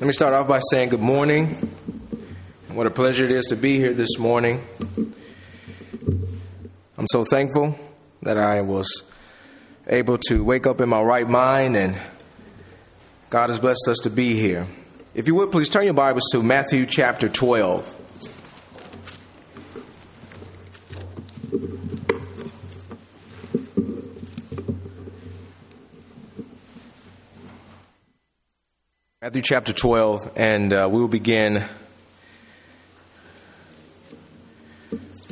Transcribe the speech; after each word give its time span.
Let 0.00 0.08
me 0.08 0.12
start 0.12 0.34
off 0.34 0.48
by 0.48 0.58
saying 0.70 0.88
good 0.90 1.00
morning. 1.00 1.54
What 2.68 2.86
a 2.86 2.90
pleasure 2.90 3.24
it 3.24 3.30
is 3.30 3.46
to 3.46 3.56
be 3.56 3.76
here 3.76 3.94
this 3.94 4.18
morning. 4.18 4.60
I'm 6.98 7.06
so 7.10 7.24
thankful 7.24 7.78
that 8.22 8.36
I 8.36 8.60
was 8.62 9.04
able 9.86 10.18
to 10.28 10.42
wake 10.42 10.66
up 10.66 10.80
in 10.80 10.88
my 10.88 11.00
right 11.00 11.28
mind 11.28 11.76
and 11.76 11.96
God 13.30 13.50
has 13.50 13.60
blessed 13.60 13.86
us 13.88 13.98
to 13.98 14.10
be 14.10 14.34
here. 14.34 14.66
If 15.14 15.28
you 15.28 15.36
would 15.36 15.52
please 15.52 15.68
turn 15.68 15.84
your 15.84 15.94
Bibles 15.94 16.24
to 16.32 16.42
Matthew 16.42 16.86
chapter 16.86 17.28
12. 17.28 17.93
Matthew 29.34 29.42
chapter 29.42 29.72
12, 29.72 30.30
and 30.36 30.72
uh, 30.72 30.88
we 30.88 31.00
will 31.00 31.08
begin 31.08 31.64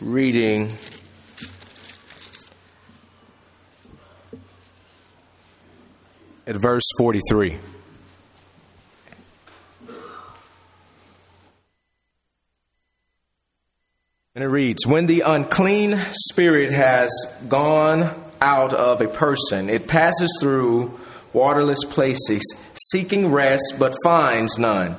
reading 0.01 0.73
at 6.49 6.57
verse 6.57 6.83
43. 6.99 7.59
And 14.35 14.43
it 14.43 14.49
reads 14.49 14.85
When 14.85 15.07
the 15.07 15.21
unclean 15.21 15.97
spirit 16.11 16.73
has 16.73 17.09
gone 17.49 18.13
out 18.41 18.73
of 18.73 19.01
a 19.01 19.07
person, 19.07 19.71
it 19.71 19.87
passes 19.87 20.37
through 20.41 20.99
waterless 21.33 21.85
places, 21.85 22.43
seeking 22.91 23.31
rest, 23.31 23.75
but 23.79 23.95
finds 24.05 24.59
none. 24.59 24.97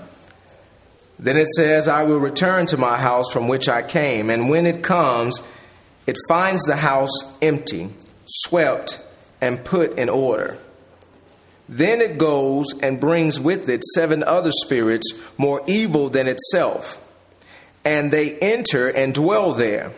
Then 1.19 1.37
it 1.37 1.47
says, 1.55 1.87
I 1.87 2.03
will 2.03 2.17
return 2.17 2.65
to 2.67 2.77
my 2.77 2.97
house 2.97 3.31
from 3.31 3.47
which 3.47 3.69
I 3.69 3.81
came. 3.81 4.29
And 4.29 4.49
when 4.49 4.65
it 4.65 4.83
comes, 4.83 5.41
it 6.05 6.17
finds 6.27 6.63
the 6.63 6.75
house 6.75 7.11
empty, 7.41 7.93
swept, 8.25 8.99
and 9.39 9.63
put 9.63 9.97
in 9.97 10.09
order. 10.09 10.57
Then 11.69 12.01
it 12.01 12.17
goes 12.17 12.65
and 12.81 12.99
brings 12.99 13.39
with 13.39 13.69
it 13.69 13.83
seven 13.95 14.23
other 14.23 14.51
spirits 14.51 15.13
more 15.37 15.63
evil 15.65 16.09
than 16.09 16.27
itself. 16.27 16.99
And 17.85 18.11
they 18.11 18.37
enter 18.39 18.89
and 18.89 19.13
dwell 19.13 19.53
there. 19.53 19.93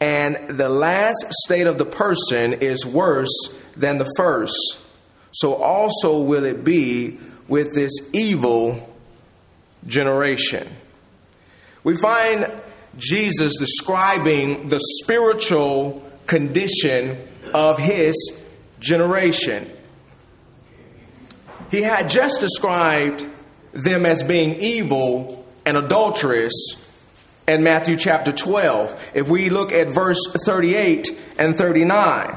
And 0.00 0.58
the 0.58 0.68
last 0.68 1.26
state 1.44 1.66
of 1.66 1.78
the 1.78 1.84
person 1.84 2.54
is 2.54 2.86
worse 2.86 3.28
than 3.76 3.98
the 3.98 4.10
first. 4.16 4.78
So 5.32 5.54
also 5.54 6.20
will 6.20 6.44
it 6.44 6.64
be 6.64 7.18
with 7.46 7.74
this 7.74 7.92
evil 8.12 8.94
generation. 9.86 10.68
We 11.84 11.96
find 11.98 12.50
Jesus 12.96 13.56
describing 13.56 14.68
the 14.68 14.80
spiritual 15.02 16.04
condition 16.26 17.18
of 17.54 17.78
his 17.78 18.14
generation. 18.80 19.70
He 21.70 21.82
had 21.82 22.10
just 22.10 22.40
described 22.40 23.26
them 23.72 24.06
as 24.06 24.22
being 24.22 24.60
evil 24.60 25.46
and 25.64 25.76
adulterous 25.76 26.54
in 27.46 27.62
Matthew 27.62 27.96
chapter 27.96 28.32
12. 28.32 29.10
If 29.14 29.28
we 29.28 29.50
look 29.50 29.72
at 29.72 29.88
verse 29.88 30.20
38 30.44 31.16
and 31.38 31.56
39, 31.56 32.36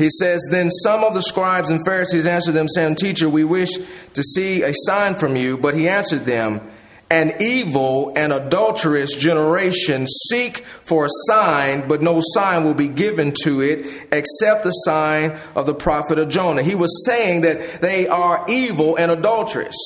He 0.00 0.08
says, 0.08 0.40
Then 0.50 0.70
some 0.70 1.04
of 1.04 1.12
the 1.12 1.20
scribes 1.20 1.68
and 1.68 1.84
Pharisees 1.84 2.26
answered 2.26 2.52
them, 2.52 2.68
saying, 2.68 2.94
Teacher, 2.94 3.28
we 3.28 3.44
wish 3.44 3.68
to 4.14 4.22
see 4.22 4.62
a 4.62 4.72
sign 4.72 5.14
from 5.14 5.36
you. 5.36 5.58
But 5.58 5.74
he 5.74 5.90
answered 5.90 6.24
them, 6.24 6.70
An 7.10 7.34
evil 7.38 8.14
and 8.16 8.32
adulterous 8.32 9.14
generation 9.14 10.06
seek 10.06 10.64
for 10.64 11.04
a 11.04 11.10
sign, 11.28 11.86
but 11.86 12.00
no 12.00 12.22
sign 12.32 12.64
will 12.64 12.72
be 12.72 12.88
given 12.88 13.34
to 13.42 13.60
it 13.60 14.08
except 14.10 14.64
the 14.64 14.70
sign 14.70 15.38
of 15.54 15.66
the 15.66 15.74
prophet 15.74 16.18
of 16.18 16.30
Jonah. 16.30 16.62
He 16.62 16.74
was 16.74 17.04
saying 17.04 17.42
that 17.42 17.82
they 17.82 18.08
are 18.08 18.46
evil 18.48 18.96
and 18.96 19.12
adulterous. 19.12 19.76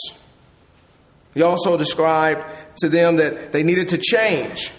He 1.34 1.42
also 1.42 1.76
described 1.76 2.44
to 2.78 2.88
them 2.88 3.16
that 3.16 3.50
they 3.50 3.64
needed 3.64 3.88
to 3.88 3.98
change. 3.98 4.70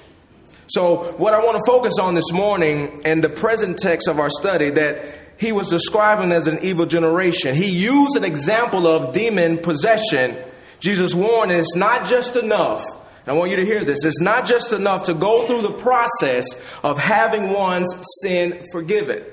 So, 0.67 1.11
what 1.17 1.33
I 1.33 1.43
want 1.43 1.57
to 1.57 1.63
focus 1.69 1.99
on 1.99 2.15
this 2.15 2.31
morning 2.31 3.01
and 3.03 3.21
the 3.21 3.29
present 3.29 3.77
text 3.77 4.07
of 4.07 4.17
our 4.17 4.31
study 4.31 4.71
that 4.71 5.24
he 5.37 5.51
was 5.51 5.69
describing 5.69 6.31
as 6.31 6.47
an 6.47 6.59
evil 6.61 6.85
generation. 6.85 7.55
He 7.55 7.69
used 7.69 8.15
an 8.15 8.23
example 8.23 8.87
of 8.87 9.13
demon 9.13 9.57
possession. 9.57 10.37
Jesus 10.79 11.13
warned 11.13 11.51
it's 11.51 11.75
not 11.75 12.05
just 12.05 12.35
enough. 12.35 12.85
I 13.27 13.33
want 13.33 13.49
you 13.49 13.57
to 13.57 13.65
hear 13.65 13.83
this. 13.83 14.05
It's 14.05 14.21
not 14.21 14.45
just 14.45 14.71
enough 14.71 15.05
to 15.05 15.13
go 15.13 15.47
through 15.47 15.63
the 15.63 15.73
process 15.73 16.45
of 16.83 16.99
having 16.99 17.51
one's 17.53 17.91
sin 18.21 18.63
forgiven, 18.71 19.23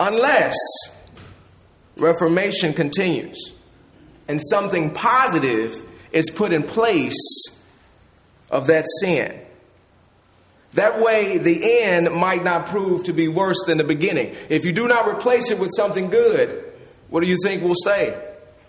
unless 0.00 0.56
reformation 1.96 2.72
continues 2.72 3.52
and 4.26 4.40
something 4.50 4.92
positive 4.92 5.84
is 6.12 6.30
put 6.30 6.52
in 6.52 6.62
place 6.62 7.16
of 8.50 8.66
that 8.66 8.84
sin. 9.00 9.40
That 10.74 11.00
way, 11.00 11.38
the 11.38 11.80
end 11.82 12.12
might 12.12 12.44
not 12.44 12.66
prove 12.66 13.04
to 13.04 13.12
be 13.12 13.26
worse 13.28 13.58
than 13.66 13.78
the 13.78 13.84
beginning. 13.84 14.36
If 14.48 14.66
you 14.66 14.72
do 14.72 14.86
not 14.86 15.08
replace 15.08 15.50
it 15.50 15.58
with 15.58 15.70
something 15.74 16.10
good, 16.10 16.64
what 17.08 17.20
do 17.20 17.26
you 17.26 17.36
think 17.42 17.62
will 17.62 17.74
stay? 17.74 18.18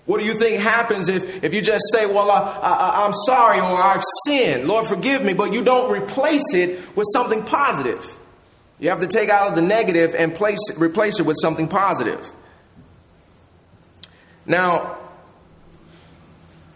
What 0.05 0.19
do 0.19 0.25
you 0.25 0.33
think 0.33 0.59
happens 0.61 1.07
if, 1.09 1.43
if 1.43 1.53
you 1.53 1.61
just 1.61 1.83
say, 1.91 2.05
Well, 2.05 2.31
I, 2.31 3.05
am 3.05 3.13
sorry 3.27 3.59
or 3.59 3.65
I've 3.65 4.03
sinned, 4.25 4.67
Lord, 4.67 4.87
forgive 4.87 5.23
me, 5.23 5.33
but 5.33 5.53
you 5.53 5.63
don't 5.63 5.91
replace 5.91 6.53
it 6.53 6.95
with 6.95 7.05
something 7.13 7.43
positive? 7.43 8.11
You 8.79 8.89
have 8.89 8.99
to 8.99 9.07
take 9.07 9.29
out 9.29 9.49
of 9.49 9.55
the 9.55 9.61
negative 9.61 10.15
and 10.15 10.33
place, 10.33 10.59
replace 10.77 11.19
it 11.19 11.25
with 11.25 11.35
something 11.41 11.67
positive. 11.67 12.27
Now, 14.45 14.97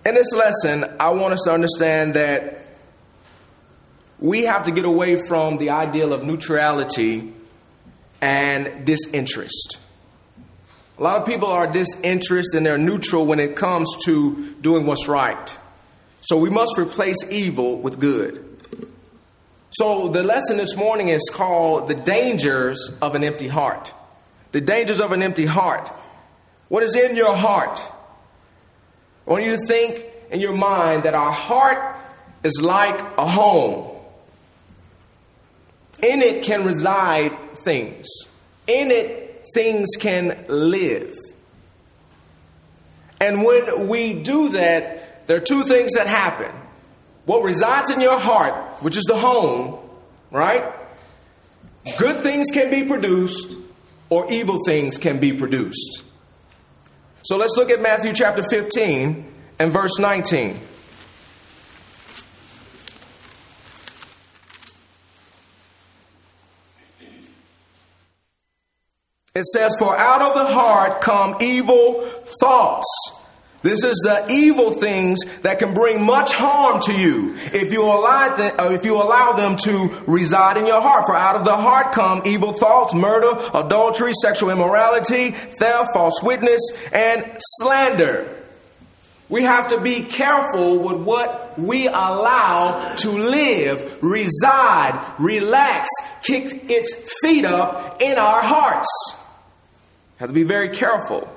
in 0.05 0.15
this 0.15 0.31
lesson, 0.33 0.85
I 0.99 1.09
want 1.11 1.33
us 1.33 1.41
to 1.45 1.51
understand 1.51 2.13
that 2.13 2.62
we 4.23 4.45
have 4.45 4.65
to 4.65 4.71
get 4.71 4.85
away 4.85 5.17
from 5.27 5.57
the 5.57 5.71
ideal 5.71 6.13
of 6.13 6.23
neutrality 6.23 7.33
and 8.21 8.85
disinterest. 8.85 9.77
A 10.97 11.03
lot 11.03 11.19
of 11.19 11.27
people 11.27 11.49
are 11.49 11.67
disinterested 11.67 12.55
and 12.55 12.65
they're 12.65 12.77
neutral 12.77 13.25
when 13.25 13.41
it 13.41 13.57
comes 13.57 13.93
to 14.05 14.53
doing 14.61 14.85
what's 14.85 15.09
right. 15.09 15.59
So 16.21 16.37
we 16.37 16.49
must 16.49 16.77
replace 16.77 17.17
evil 17.29 17.79
with 17.79 17.99
good. 17.99 18.49
So 19.71 20.07
the 20.07 20.23
lesson 20.23 20.55
this 20.55 20.77
morning 20.77 21.09
is 21.09 21.29
called 21.29 21.89
The 21.89 21.95
Dangers 21.95 22.91
of 23.01 23.15
an 23.15 23.25
Empty 23.25 23.49
Heart. 23.49 23.93
The 24.53 24.61
dangers 24.61 25.01
of 25.01 25.11
an 25.11 25.21
empty 25.21 25.47
heart. 25.47 25.89
What 26.69 26.83
is 26.83 26.95
in 26.95 27.17
your 27.17 27.35
heart? 27.35 27.81
I 29.27 29.31
want 29.31 29.43
you 29.43 29.57
to 29.57 29.65
think 29.65 30.05
in 30.31 30.39
your 30.39 30.53
mind 30.53 31.03
that 31.03 31.13
our 31.13 31.33
heart 31.33 31.97
is 32.41 32.61
like 32.61 33.01
a 33.17 33.25
home. 33.27 33.92
In 36.03 36.21
it 36.21 36.43
can 36.43 36.65
reside 36.65 37.55
things. 37.59 38.07
In 38.67 38.91
it, 38.91 39.45
things 39.53 39.89
can 39.97 40.45
live. 40.49 41.15
And 43.21 43.43
when 43.43 43.87
we 43.87 44.13
do 44.13 44.49
that, 44.49 45.27
there 45.27 45.37
are 45.37 45.45
two 45.45 45.63
things 45.63 45.93
that 45.93 46.07
happen. 46.07 46.51
What 47.25 47.41
resides 47.41 47.89
in 47.89 48.01
your 48.01 48.19
heart, 48.19 48.53
which 48.83 48.97
is 48.97 49.05
the 49.05 49.17
home, 49.17 49.79
right? 50.29 50.65
Good 51.97 52.19
things 52.19 52.47
can 52.51 52.69
be 52.69 52.83
produced, 52.83 53.55
or 54.09 54.29
evil 54.29 54.59
things 54.65 54.97
can 54.97 55.19
be 55.19 55.31
produced. 55.31 56.03
So 57.23 57.37
let's 57.37 57.55
look 57.55 57.69
at 57.69 57.81
Matthew 57.81 58.11
chapter 58.11 58.43
15 58.43 59.25
and 59.59 59.71
verse 59.71 59.97
19. 59.99 60.59
It 69.35 69.45
says, 69.45 69.75
For 69.79 69.97
out 69.97 70.21
of 70.21 70.35
the 70.35 70.45
heart 70.45 71.01
come 71.01 71.37
evil 71.41 72.03
thoughts. 72.39 72.85
This 73.63 73.83
is 73.83 73.95
the 74.03 74.27
evil 74.29 74.73
things 74.73 75.21
that 75.41 75.57
can 75.57 75.73
bring 75.73 76.05
much 76.05 76.33
harm 76.33 76.79
to 76.81 76.93
you 76.93 77.35
if 77.51 77.73
you 77.73 77.81
allow 77.83 78.35
them, 78.35 78.53
uh, 78.59 78.69
if 78.73 78.85
you 78.85 78.95
allow 78.95 79.31
them 79.31 79.57
to 79.57 79.89
reside 80.05 80.57
in 80.57 80.67
your 80.67 80.81
heart. 80.81 81.07
For 81.07 81.15
out 81.15 81.35
of 81.35 81.45
the 81.45 81.55
heart 81.55 81.93
come 81.93 82.21
evil 82.25 82.53
thoughts, 82.53 82.93
murder, 82.93 83.31
adultery, 83.55 84.13
sexual 84.21 84.51
immorality, 84.51 85.31
theft, 85.31 85.95
false 85.95 86.21
witness, 86.21 86.61
and 86.91 87.25
slander. 87.57 88.29
We 89.29 89.45
have 89.45 89.69
to 89.69 89.81
be 89.81 90.03
careful 90.03 90.77
with 90.77 90.97
what 90.97 91.57
we 91.57 91.87
allow 91.87 92.93
to 92.97 93.09
live, 93.09 93.97
reside, 94.03 95.03
relax, 95.17 95.89
kick 96.21 96.69
its 96.69 96.93
feet 97.23 97.45
up 97.45 97.99
in 97.99 98.19
our 98.19 98.43
hearts. 98.43 99.22
Have 100.17 100.29
to 100.29 100.33
be 100.33 100.43
very 100.43 100.69
careful. 100.69 101.29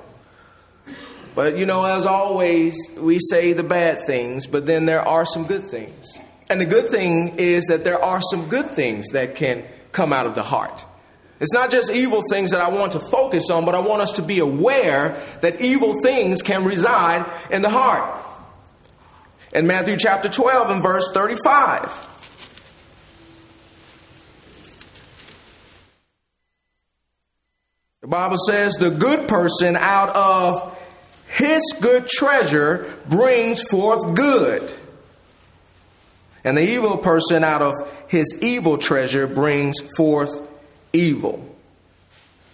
But 1.35 1.57
you 1.57 1.65
know, 1.65 1.85
as 1.85 2.05
always, 2.05 2.75
we 2.97 3.19
say 3.19 3.53
the 3.53 3.63
bad 3.63 4.05
things, 4.07 4.47
but 4.47 4.65
then 4.65 4.85
there 4.85 5.07
are 5.07 5.25
some 5.25 5.45
good 5.45 5.69
things. 5.69 6.17
And 6.49 6.61
the 6.61 6.65
good 6.65 6.89
thing 6.89 7.35
is 7.37 7.65
that 7.65 7.83
there 7.83 8.03
are 8.03 8.21
some 8.21 8.47
good 8.47 8.71
things 8.71 9.09
that 9.11 9.35
can 9.35 9.63
come 9.91 10.13
out 10.13 10.25
of 10.25 10.35
the 10.35 10.43
heart. 10.43 10.85
It's 11.39 11.53
not 11.53 11.69
just 11.69 11.91
evil 11.91 12.23
things 12.31 12.51
that 12.51 12.61
I 12.61 12.69
want 12.69 12.93
to 12.93 12.99
focus 12.99 13.49
on, 13.51 13.65
but 13.65 13.75
I 13.75 13.79
want 13.79 14.01
us 14.01 14.13
to 14.13 14.23
be 14.23 14.39
aware 14.39 15.21
that 15.41 15.61
evil 15.61 16.01
things 16.01 16.41
can 16.41 16.63
reside 16.63 17.25
in 17.51 17.61
the 17.61 17.69
heart. 17.69 18.23
In 19.53 19.67
Matthew 19.67 19.97
chapter 19.97 20.29
12 20.29 20.71
and 20.71 20.81
verse 20.83 21.11
35. 21.13 22.16
The 28.07 28.11
Bible 28.11 28.37
says, 28.47 28.75
The 28.75 28.89
good 28.89 29.27
person 29.27 29.75
out 29.75 30.15
of 30.15 30.79
his 31.27 31.61
good 31.81 32.07
treasure 32.07 32.95
brings 33.05 33.61
forth 33.63 34.15
good. 34.15 34.73
And 36.45 36.57
the 36.57 36.61
evil 36.61 36.97
person 36.99 37.43
out 37.43 37.61
of 37.61 37.73
his 38.07 38.33
evil 38.39 38.77
treasure 38.77 39.27
brings 39.27 39.75
forth 39.97 40.29
evil. 40.93 41.53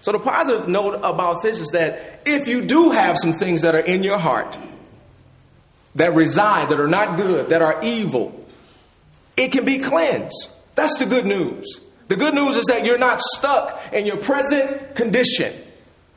So, 0.02 0.12
the 0.12 0.18
positive 0.18 0.68
note 0.68 0.96
about 1.04 1.44
this 1.44 1.60
is 1.60 1.68
that 1.68 2.24
if 2.26 2.48
you 2.48 2.66
do 2.66 2.90
have 2.90 3.20
some 3.20 3.34
things 3.34 3.62
that 3.62 3.76
are 3.76 3.80
in 3.80 4.02
your 4.02 4.18
heart 4.18 4.58
that 5.94 6.16
reside, 6.16 6.70
that 6.70 6.80
are 6.80 6.88
not 6.88 7.16
good, 7.16 7.50
that 7.50 7.62
are 7.62 7.84
evil, 7.84 8.44
it 9.38 9.52
can 9.52 9.66
be 9.66 9.78
cleansed. 9.78 10.50
That's 10.74 10.98
the 10.98 11.06
good 11.06 11.28
news. 11.28 11.80
The 12.08 12.16
good 12.16 12.34
news 12.34 12.58
is 12.58 12.66
that 12.66 12.86
you're 12.86 12.98
not 12.98 13.22
stuck 13.22 13.82
in 13.94 14.06
your 14.06 14.18
present 14.18 14.96
condition. 14.96 15.54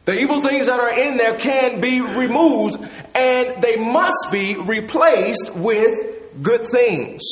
The 0.05 0.21
evil 0.21 0.41
things 0.41 0.67
that 0.67 0.79
are 0.79 0.99
in 0.99 1.17
there 1.17 1.39
can 1.39 1.81
be 1.81 2.01
removed 2.01 2.79
and 3.15 3.63
they 3.63 3.77
must 3.77 4.29
be 4.31 4.57
replaced 4.57 5.55
with 5.55 6.43
good 6.43 6.67
things. 6.67 7.23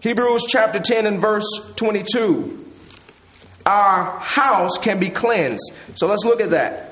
Hebrews 0.00 0.46
chapter 0.48 0.80
10 0.80 1.06
and 1.06 1.20
verse 1.20 1.46
22 1.76 2.62
our 3.64 4.18
house 4.18 4.78
can 4.78 4.98
be 4.98 5.10
cleansed. 5.10 5.72
So 5.94 6.06
let's 6.06 6.24
look 6.24 6.40
at 6.40 6.50
that. 6.50 6.91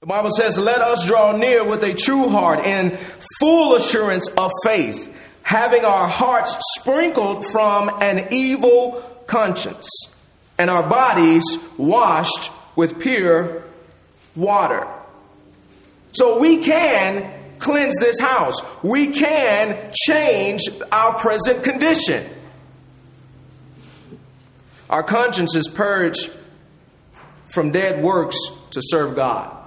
The 0.00 0.06
Bible 0.06 0.30
says, 0.30 0.58
Let 0.58 0.80
us 0.80 1.06
draw 1.06 1.36
near 1.36 1.62
with 1.62 1.84
a 1.84 1.92
true 1.92 2.30
heart 2.30 2.60
and 2.60 2.98
full 3.38 3.74
assurance 3.74 4.28
of 4.28 4.50
faith, 4.64 5.14
having 5.42 5.84
our 5.84 6.08
hearts 6.08 6.56
sprinkled 6.78 7.44
from 7.50 7.90
an 8.00 8.28
evil 8.30 9.02
conscience 9.26 9.86
and 10.56 10.70
our 10.70 10.88
bodies 10.88 11.44
washed 11.76 12.50
with 12.76 12.98
pure 12.98 13.62
water. 14.34 14.88
So 16.12 16.40
we 16.40 16.62
can 16.62 17.30
cleanse 17.58 17.96
this 18.00 18.18
house. 18.18 18.56
We 18.82 19.08
can 19.08 19.92
change 19.92 20.62
our 20.90 21.18
present 21.18 21.62
condition. 21.62 22.26
Our 24.88 25.02
conscience 25.02 25.54
is 25.54 25.68
purged 25.68 26.30
from 27.48 27.70
dead 27.70 28.02
works 28.02 28.38
to 28.70 28.80
serve 28.82 29.14
God. 29.14 29.59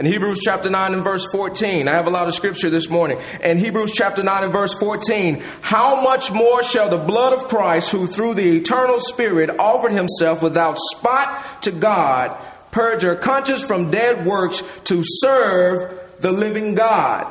In 0.00 0.06
Hebrews 0.06 0.38
chapter 0.42 0.70
9 0.70 0.94
and 0.94 1.04
verse 1.04 1.26
14, 1.30 1.86
I 1.86 1.90
have 1.90 2.06
a 2.06 2.10
lot 2.10 2.26
of 2.26 2.34
scripture 2.34 2.70
this 2.70 2.88
morning. 2.88 3.18
In 3.42 3.58
Hebrews 3.58 3.92
chapter 3.92 4.22
9 4.22 4.44
and 4.44 4.50
verse 4.50 4.72
14, 4.72 5.44
how 5.60 6.00
much 6.00 6.32
more 6.32 6.62
shall 6.62 6.88
the 6.88 6.96
blood 6.96 7.38
of 7.38 7.48
Christ, 7.50 7.92
who 7.92 8.06
through 8.06 8.32
the 8.32 8.56
eternal 8.56 8.98
Spirit 8.98 9.50
offered 9.58 9.92
himself 9.92 10.40
without 10.40 10.78
spot 10.78 11.62
to 11.64 11.70
God, 11.70 12.34
purge 12.70 13.02
your 13.02 13.14
conscience 13.14 13.62
from 13.62 13.90
dead 13.90 14.24
works 14.24 14.62
to 14.84 15.02
serve 15.04 16.00
the 16.20 16.32
living 16.32 16.74
God. 16.74 17.30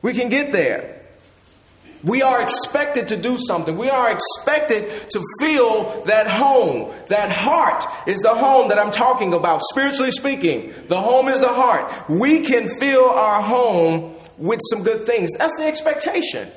We 0.00 0.14
can 0.14 0.28
get 0.28 0.52
there. 0.52 0.93
We 2.04 2.20
are 2.22 2.42
expected 2.42 3.08
to 3.08 3.16
do 3.16 3.38
something. 3.38 3.78
We 3.78 3.88
are 3.88 4.12
expected 4.12 5.10
to 5.10 5.22
feel 5.40 6.04
that 6.04 6.26
home. 6.26 6.92
That 7.08 7.30
heart 7.30 7.86
is 8.06 8.18
the 8.20 8.34
home 8.34 8.68
that 8.68 8.78
I'm 8.78 8.90
talking 8.90 9.32
about, 9.32 9.62
spiritually 9.72 10.10
speaking. 10.10 10.74
The 10.88 11.00
home 11.00 11.28
is 11.28 11.40
the 11.40 11.48
heart. 11.48 12.08
We 12.08 12.40
can 12.40 12.68
fill 12.78 13.08
our 13.08 13.40
home 13.40 14.14
with 14.36 14.60
some 14.70 14.82
good 14.82 15.06
things. 15.06 15.30
That's 15.38 15.56
the 15.56 15.64
expectation. 15.64 16.50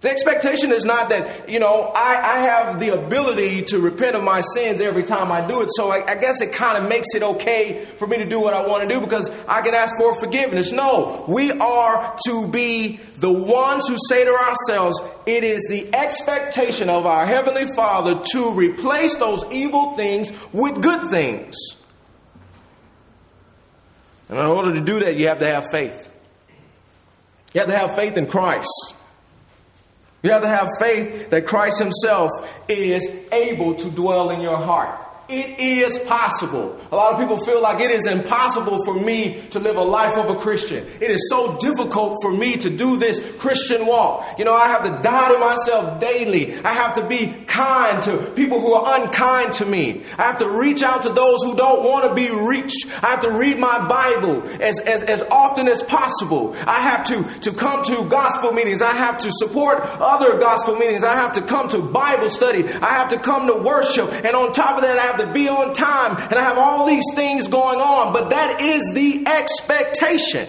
The 0.00 0.10
expectation 0.10 0.70
is 0.70 0.84
not 0.84 1.08
that, 1.08 1.48
you 1.48 1.58
know, 1.58 1.90
I, 1.92 2.36
I, 2.36 2.38
have 2.40 2.78
the 2.78 2.90
ability 2.90 3.62
to 3.62 3.80
repent 3.80 4.14
of 4.14 4.22
my 4.22 4.42
sins 4.42 4.80
every 4.80 5.02
time 5.02 5.32
I 5.32 5.44
do 5.44 5.60
it. 5.60 5.70
So 5.72 5.90
I, 5.90 6.12
I 6.12 6.14
guess 6.14 6.40
it 6.40 6.52
kind 6.52 6.78
of 6.78 6.88
makes 6.88 7.08
it 7.16 7.24
okay 7.24 7.84
for 7.96 8.06
me 8.06 8.18
to 8.18 8.24
do 8.24 8.38
what 8.38 8.54
I 8.54 8.64
want 8.64 8.88
to 8.88 8.94
do 8.94 9.00
because 9.00 9.28
I 9.48 9.60
can 9.60 9.74
ask 9.74 9.96
for 9.98 10.14
forgiveness. 10.20 10.70
No, 10.70 11.24
we 11.26 11.50
are 11.50 12.16
to 12.26 12.46
be 12.46 12.98
the 13.16 13.32
ones 13.32 13.88
who 13.88 13.96
say 14.08 14.24
to 14.24 14.30
ourselves, 14.30 15.02
it 15.26 15.42
is 15.42 15.60
the 15.68 15.92
expectation 15.92 16.88
of 16.88 17.04
our 17.04 17.26
Heavenly 17.26 17.66
Father 17.66 18.22
to 18.34 18.52
replace 18.52 19.16
those 19.16 19.44
evil 19.50 19.96
things 19.96 20.32
with 20.52 20.80
good 20.80 21.10
things. 21.10 21.56
And 24.28 24.38
in 24.38 24.44
order 24.44 24.74
to 24.74 24.80
do 24.80 25.00
that, 25.00 25.16
you 25.16 25.26
have 25.26 25.40
to 25.40 25.46
have 25.46 25.66
faith. 25.72 26.08
You 27.52 27.62
have 27.62 27.70
to 27.70 27.76
have 27.76 27.96
faith 27.96 28.16
in 28.16 28.28
Christ. 28.28 28.94
You 30.22 30.30
have 30.30 30.42
to 30.42 30.48
have 30.48 30.68
faith 30.80 31.30
that 31.30 31.46
Christ 31.46 31.78
Himself 31.78 32.30
is 32.68 33.08
able 33.30 33.74
to 33.74 33.90
dwell 33.90 34.30
in 34.30 34.40
your 34.40 34.56
heart. 34.56 34.98
It 35.28 35.60
is 35.60 35.98
possible. 35.98 36.80
A 36.90 36.96
lot 36.96 37.12
of 37.12 37.18
people 37.18 37.36
feel 37.44 37.60
like 37.60 37.82
it 37.82 37.90
is 37.90 38.06
impossible 38.06 38.82
for 38.82 38.94
me 38.94 39.42
to 39.50 39.58
live 39.58 39.76
a 39.76 39.82
life 39.82 40.16
of 40.16 40.34
a 40.34 40.40
Christian. 40.40 40.86
It 41.02 41.10
is 41.10 41.28
so 41.28 41.58
difficult 41.58 42.16
for 42.22 42.32
me 42.32 42.56
to 42.56 42.70
do 42.70 42.96
this 42.96 43.20
Christian 43.36 43.86
walk. 43.86 44.38
You 44.38 44.46
know, 44.46 44.54
I 44.54 44.68
have 44.68 44.84
to 44.84 45.02
die 45.02 45.32
to 45.32 45.38
myself 45.38 46.00
daily. 46.00 46.54
I 46.64 46.72
have 46.72 46.94
to 46.94 47.06
be 47.06 47.34
kind 47.46 48.02
to 48.04 48.16
people 48.34 48.58
who 48.58 48.72
are 48.72 49.02
unkind 49.02 49.52
to 49.54 49.66
me. 49.66 50.02
I 50.16 50.22
have 50.22 50.38
to 50.38 50.48
reach 50.48 50.82
out 50.82 51.02
to 51.02 51.10
those 51.10 51.42
who 51.42 51.54
don't 51.54 51.84
want 51.84 52.08
to 52.08 52.14
be 52.14 52.30
reached. 52.30 52.86
I 53.04 53.08
have 53.08 53.20
to 53.20 53.30
read 53.30 53.58
my 53.58 53.86
Bible 53.86 54.48
as, 54.62 54.80
as, 54.80 55.02
as 55.02 55.20
often 55.30 55.68
as 55.68 55.82
possible. 55.82 56.56
I 56.66 56.80
have 56.80 57.04
to, 57.08 57.40
to 57.40 57.52
come 57.52 57.84
to 57.84 58.08
gospel 58.08 58.52
meetings. 58.52 58.80
I 58.80 58.92
have 58.92 59.18
to 59.18 59.30
support 59.32 59.80
other 59.82 60.38
gospel 60.38 60.76
meetings. 60.76 61.04
I 61.04 61.16
have 61.16 61.32
to 61.32 61.42
come 61.42 61.68
to 61.68 61.82
Bible 61.82 62.30
study. 62.30 62.64
I 62.66 62.94
have 62.94 63.10
to 63.10 63.18
come 63.18 63.46
to 63.48 63.56
worship. 63.56 64.10
And 64.10 64.34
on 64.34 64.54
top 64.54 64.76
of 64.76 64.84
that, 64.84 64.98
I 64.98 65.02
have 65.02 65.17
to 65.18 65.32
be 65.32 65.48
on 65.48 65.74
time 65.74 66.16
and 66.16 66.34
I 66.34 66.42
have 66.42 66.58
all 66.58 66.86
these 66.86 67.04
things 67.14 67.46
going 67.48 67.80
on, 67.80 68.12
but 68.12 68.30
that 68.30 68.60
is 68.60 68.82
the 68.94 69.26
expectation. 69.26 70.48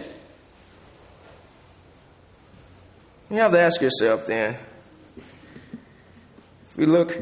You 3.29 3.37
have 3.37 3.51
to 3.51 3.59
ask 3.59 3.81
yourself 3.81 4.25
then 4.25 4.57
if 6.69 6.77
we 6.77 6.85
look 6.85 7.21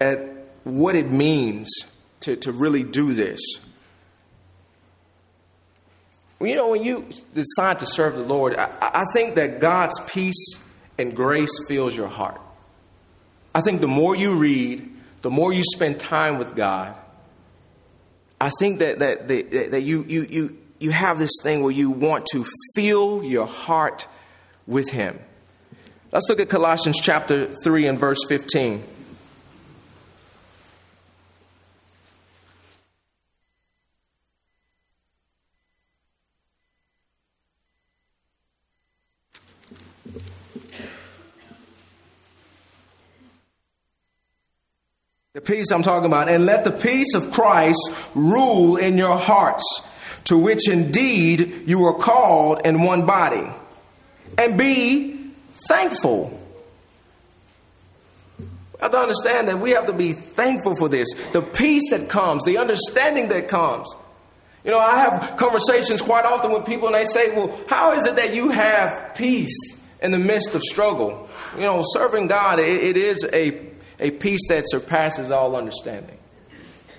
at 0.00 0.18
what 0.64 0.96
it 0.96 1.10
means 1.10 1.70
to, 2.20 2.36
to 2.36 2.52
really 2.52 2.82
do 2.82 3.12
this. 3.12 3.40
You 6.40 6.56
know, 6.56 6.68
when 6.68 6.82
you 6.82 7.06
decide 7.34 7.78
to 7.78 7.86
serve 7.86 8.16
the 8.16 8.22
Lord, 8.22 8.56
I, 8.56 8.68
I 8.80 9.04
think 9.12 9.36
that 9.36 9.60
God's 9.60 9.98
peace 10.06 10.60
and 10.98 11.14
grace 11.14 11.52
fills 11.68 11.96
your 11.96 12.08
heart. 12.08 12.40
I 13.54 13.60
think 13.60 13.80
the 13.80 13.88
more 13.88 14.14
you 14.16 14.34
read, 14.34 14.93
the 15.24 15.30
more 15.30 15.54
you 15.54 15.62
spend 15.74 15.98
time 15.98 16.38
with 16.38 16.54
God, 16.54 16.94
I 18.38 18.50
think 18.58 18.80
that, 18.80 18.98
that, 18.98 19.26
that, 19.26 19.70
that 19.70 19.80
you, 19.80 20.04
you, 20.06 20.26
you, 20.28 20.58
you 20.78 20.90
have 20.90 21.18
this 21.18 21.30
thing 21.42 21.62
where 21.62 21.72
you 21.72 21.88
want 21.88 22.26
to 22.32 22.44
fill 22.76 23.24
your 23.24 23.46
heart 23.46 24.06
with 24.66 24.90
Him. 24.90 25.18
Let's 26.12 26.28
look 26.28 26.40
at 26.40 26.50
Colossians 26.50 27.00
chapter 27.00 27.54
3 27.62 27.86
and 27.86 27.98
verse 27.98 28.18
15. 28.28 28.84
The 45.34 45.40
peace 45.40 45.72
I'm 45.72 45.82
talking 45.82 46.06
about. 46.06 46.28
And 46.28 46.46
let 46.46 46.62
the 46.62 46.70
peace 46.70 47.12
of 47.14 47.32
Christ 47.32 47.90
rule 48.14 48.76
in 48.76 48.96
your 48.96 49.18
hearts, 49.18 49.64
to 50.26 50.38
which 50.38 50.68
indeed 50.68 51.64
you 51.66 51.80
were 51.80 51.94
called 51.94 52.64
in 52.64 52.82
one 52.82 53.04
body. 53.04 53.44
And 54.38 54.56
be 54.56 55.32
thankful. 55.66 56.40
We 58.38 58.46
have 58.78 58.92
to 58.92 58.98
understand 58.98 59.48
that 59.48 59.58
we 59.58 59.72
have 59.72 59.86
to 59.86 59.92
be 59.92 60.12
thankful 60.12 60.76
for 60.76 60.88
this. 60.88 61.12
The 61.32 61.42
peace 61.42 61.90
that 61.90 62.08
comes, 62.08 62.44
the 62.44 62.58
understanding 62.58 63.26
that 63.30 63.48
comes. 63.48 63.92
You 64.64 64.70
know, 64.70 64.78
I 64.78 65.00
have 65.00 65.36
conversations 65.36 66.00
quite 66.00 66.26
often 66.26 66.52
with 66.52 66.64
people 66.64 66.86
and 66.86 66.94
they 66.94 67.06
say, 67.06 67.34
Well, 67.34 67.58
how 67.66 67.92
is 67.94 68.06
it 68.06 68.14
that 68.14 68.34
you 68.34 68.50
have 68.50 69.16
peace 69.16 69.56
in 70.00 70.12
the 70.12 70.18
midst 70.18 70.54
of 70.54 70.62
struggle? 70.62 71.28
You 71.56 71.62
know, 71.62 71.82
serving 71.84 72.28
God, 72.28 72.60
it, 72.60 72.84
it 72.84 72.96
is 72.96 73.26
a, 73.32 73.73
a 74.04 74.10
peace 74.10 74.42
that 74.48 74.64
surpasses 74.68 75.30
all 75.30 75.56
understanding. 75.56 76.18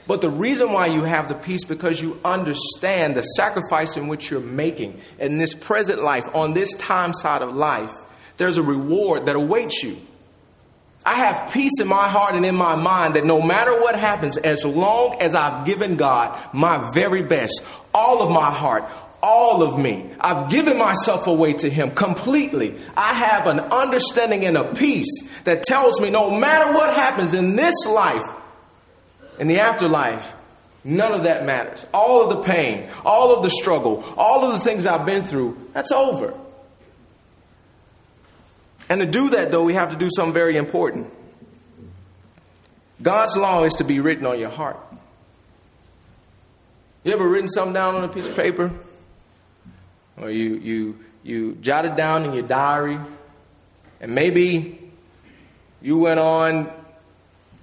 But 0.08 0.22
the 0.22 0.30
reason 0.30 0.72
why 0.72 0.88
you 0.88 1.04
have 1.04 1.30
the 1.30 1.36
peace 1.36 1.64
because 1.64 2.02
you 2.02 2.20
understand 2.26 3.16
the 3.16 3.22
sacrifice 3.22 3.96
in 3.96 4.08
which 4.08 4.30
you're 4.30 4.40
making 4.40 5.00
in 5.20 5.38
this 5.38 5.54
present 5.54 6.02
life, 6.02 6.24
on 6.34 6.54
this 6.54 6.74
time 6.74 7.14
side 7.14 7.44
of 7.44 7.56
life, 7.56 7.92
there's 8.38 8.58
a 8.58 8.64
reward 8.64 9.28
that 9.28 9.36
awaits 9.36 9.84
you. 9.84 9.98
I 11.06 11.16
have 11.18 11.54
peace 11.54 11.80
in 11.80 11.88
my 11.88 12.10
heart 12.10 12.34
and 12.34 12.46
in 12.46 12.56
my 12.56 12.76
mind 12.76 13.16
that 13.16 13.26
no 13.26 13.40
matter 13.40 13.80
what 13.80 13.96
happens, 13.96 14.38
as 14.38 14.66
long 14.66 15.22
as 15.22 15.36
I've 15.36 15.66
given 15.66 15.98
God 15.98 16.40
my 16.54 16.92
very 16.92 17.22
best, 17.22 17.64
all 17.94 18.24
of 18.24 18.32
my 18.32 18.50
heart, 18.50 18.86
all 19.26 19.64
of 19.64 19.80
me, 19.80 20.12
I've 20.20 20.52
given 20.52 20.78
myself 20.78 21.26
away 21.26 21.54
to 21.54 21.70
Him 21.70 21.90
completely. 21.90 22.78
I 22.96 23.16
have 23.16 23.48
an 23.48 23.60
understanding 23.60 24.46
and 24.46 24.56
a 24.56 24.76
peace 24.76 25.28
that 25.46 25.64
tells 25.64 26.00
me 26.00 26.12
no 26.12 26.30
matter 26.38 26.72
what 26.72 26.94
happens 26.94 27.34
in 27.34 27.56
this 27.56 27.74
life, 27.88 28.24
in 29.40 29.48
the 29.48 29.62
afterlife, 29.62 30.32
none 30.84 31.12
of 31.12 31.24
that 31.24 31.44
matters. 31.44 31.88
All 31.92 32.22
of 32.22 32.30
the 32.30 32.44
pain, 32.44 32.88
all 33.04 33.36
of 33.36 33.42
the 33.42 33.50
struggle, 33.50 34.04
all 34.16 34.46
of 34.46 34.54
the 34.54 34.60
things 34.60 34.86
I've 34.86 35.08
been 35.08 35.26
through, 35.26 35.58
that's 35.74 35.92
over. 35.92 36.36
And 38.88 39.02
to 39.02 39.08
do 39.08 39.32
that, 39.32 39.50
though, 39.52 39.64
we 39.64 39.74
have 39.74 39.90
to 39.90 39.98
do 39.98 40.10
something 40.16 40.36
very 40.36 40.56
important. 40.56 41.12
God's 43.02 43.36
law 43.36 43.64
is 43.64 43.74
to 43.76 43.84
be 43.84 44.00
written 44.00 44.28
on 44.28 44.40
your 44.40 44.52
heart. 44.52 44.78
You 47.04 47.14
ever 47.14 47.28
written 47.28 47.50
something 47.50 47.74
down 47.74 47.96
on 47.96 48.04
a 48.04 48.08
piece 48.08 48.28
of 48.28 48.36
paper? 48.36 48.72
Or 50.18 50.30
you, 50.30 50.56
you, 50.56 51.00
you 51.24 51.56
jotted 51.56 51.96
down 51.96 52.24
in 52.26 52.34
your 52.34 52.48
diary, 52.48 53.00
and 54.00 54.16
maybe 54.16 54.80
you 55.82 56.00
went 56.00 56.20
on 56.20 56.72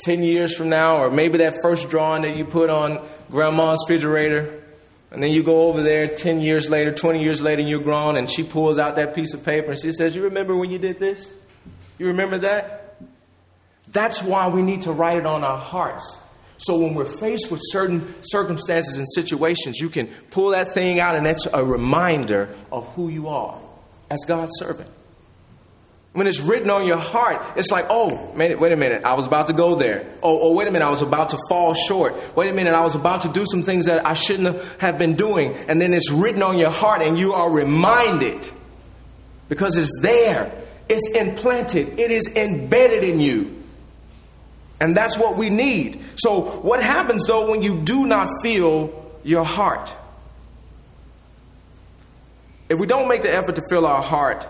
10 0.01 0.23
years 0.23 0.55
from 0.55 0.69
now, 0.69 0.97
or 0.99 1.11
maybe 1.11 1.39
that 1.39 1.63
first 1.63 1.89
drawing 1.91 2.23
that 2.23 2.37
you 2.37 2.45
put 2.45 2.71
on 2.71 3.01
grandma's 3.31 3.85
refrigerator, 3.89 4.63
and 5.11 5.23
then 5.23 5.31
you 5.31 5.43
go 5.43 5.69
over 5.69 5.83
there 5.83 6.09
10 6.09 6.41
years 6.41 6.71
later, 6.71 6.93
20 6.93 7.23
years 7.23 7.43
later, 7.43 7.61
and 7.61 7.69
you're 7.69 7.81
grown, 7.81 8.17
and 8.17 8.29
she 8.29 8.43
pulls 8.43 8.79
out 8.79 8.97
that 8.97 9.15
piece 9.15 9.35
of 9.35 9.45
paper 9.45 9.73
and 9.73 9.81
she 9.81 9.93
says, 9.93 10.15
You 10.15 10.23
remember 10.23 10.57
when 10.57 10.71
you 10.71 10.79
did 10.79 10.99
this? 10.99 11.33
You 11.99 12.07
remember 12.07 12.39
that? 12.39 12.97
That's 13.89 14.23
why 14.23 14.49
we 14.49 14.63
need 14.63 14.83
to 14.83 14.93
write 14.93 15.19
it 15.19 15.27
on 15.27 15.45
our 15.45 15.59
hearts. 15.59 16.19
So 16.63 16.79
when 16.79 16.95
we're 16.95 17.05
faced 17.05 17.51
with 17.51 17.61
certain 17.65 18.15
circumstances 18.23 18.97
and 18.97 19.09
situations, 19.09 19.79
you 19.81 19.89
can 19.89 20.07
pull 20.31 20.51
that 20.51 20.75
thing 20.75 21.01
out, 21.01 21.17
and 21.17 21.27
that's 21.27 21.47
a 21.53 21.65
reminder 21.65 22.55
of 22.71 22.87
who 22.95 23.09
you 23.09 23.29
are 23.29 23.59
as 24.09 24.25
God's 24.27 24.53
servant. 24.59 24.89
When 26.13 26.29
it's 26.29 26.41
written 26.41 26.71
on 26.71 26.87
your 26.87 26.99
heart, 26.99 27.43
it's 27.57 27.73
like, 27.73 27.87
oh, 27.89 28.33
wait 28.37 28.53
a 28.53 28.77
minute, 28.77 29.03
I 29.05 29.15
was 29.15 29.27
about 29.27 29.49
to 29.49 29.55
go 29.55 29.75
there. 29.75 30.07
Oh, 30.23 30.39
oh, 30.41 30.53
wait 30.53 30.69
a 30.69 30.71
minute, 30.71 30.85
I 30.85 30.91
was 30.91 31.03
about 31.03 31.31
to 31.31 31.39
fall 31.49 31.75
short. 31.75 32.15
Wait 32.37 32.49
a 32.49 32.53
minute, 32.53 32.75
I 32.75 32.83
was 32.83 32.95
about 32.95 33.23
to 33.23 33.29
do 33.29 33.45
some 33.51 33.63
things 33.63 33.87
that 33.87 34.07
I 34.07 34.15
shouldn't 34.15 34.63
have 34.81 34.99
been 34.99 35.15
doing. 35.15 35.55
And 35.69 35.81
then 35.81 35.93
it's 35.93 36.13
written 36.13 36.43
on 36.43 36.59
your 36.59 36.71
heart, 36.71 37.03
and 37.03 37.19
you 37.19 37.33
are 37.33 37.51
reminded 37.51 38.49
because 39.49 39.77
it's 39.77 39.93
there, 40.01 40.53
it's 40.89 41.17
implanted, 41.17 41.99
it 41.99 42.13
is 42.13 42.29
embedded 42.37 43.03
in 43.03 43.19
you. 43.19 43.62
And 44.83 44.97
that's 44.97 45.17
what 45.17 45.37
we 45.37 45.49
need. 45.49 46.01
So, 46.17 46.41
what 46.41 46.83
happens 46.83 47.25
though 47.29 47.49
when 47.49 47.63
you 47.63 47.79
do 47.83 48.05
not 48.05 48.29
feel 48.43 48.93
your 49.23 49.45
heart? 49.45 49.95
If 52.69 52.81
we 52.81 52.89
don't 52.89 53.07
make 53.07 53.23
the 53.23 53.33
effort 53.33 53.55
to 53.55 53.63
fill 53.71 53.87
our 53.87 54.03
heart, 54.03 54.45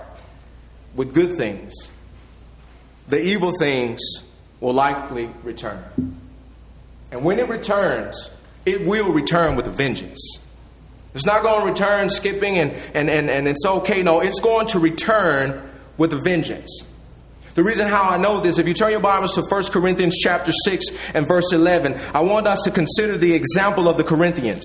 with 0.94 1.12
good 1.12 1.36
things, 1.36 1.74
the 3.08 3.22
evil 3.22 3.52
things 3.58 4.00
will 4.58 4.72
likely 4.72 5.28
return. 5.42 5.84
And 7.10 7.22
when 7.24 7.38
it 7.38 7.50
returns, 7.50 8.30
it 8.64 8.86
will 8.86 9.12
return 9.12 9.54
with 9.54 9.66
a 9.66 9.70
vengeance. 9.70 10.38
It's 11.14 11.26
not 11.26 11.42
going 11.42 11.60
to 11.60 11.70
return 11.70 12.08
skipping 12.08 12.56
and, 12.56 12.72
and, 12.94 13.10
and, 13.10 13.28
and 13.28 13.46
it's 13.46 13.66
okay. 13.66 14.02
No, 14.02 14.20
it's 14.20 14.40
going 14.40 14.66
to 14.68 14.78
return 14.78 15.68
with 15.98 16.14
a 16.14 16.20
vengeance. 16.24 16.90
The 17.54 17.62
reason 17.62 17.86
how 17.86 18.08
I 18.08 18.16
know 18.16 18.40
this, 18.40 18.58
if 18.58 18.66
you 18.66 18.72
turn 18.72 18.92
your 18.92 19.00
Bibles 19.00 19.34
to 19.34 19.42
1 19.42 19.64
Corinthians 19.64 20.16
chapter 20.16 20.52
6 20.64 20.86
and 21.12 21.28
verse 21.28 21.52
11, 21.52 22.00
I 22.14 22.20
want 22.20 22.46
us 22.46 22.62
to 22.64 22.70
consider 22.70 23.18
the 23.18 23.34
example 23.34 23.88
of 23.88 23.98
the 23.98 24.04
Corinthians. 24.04 24.64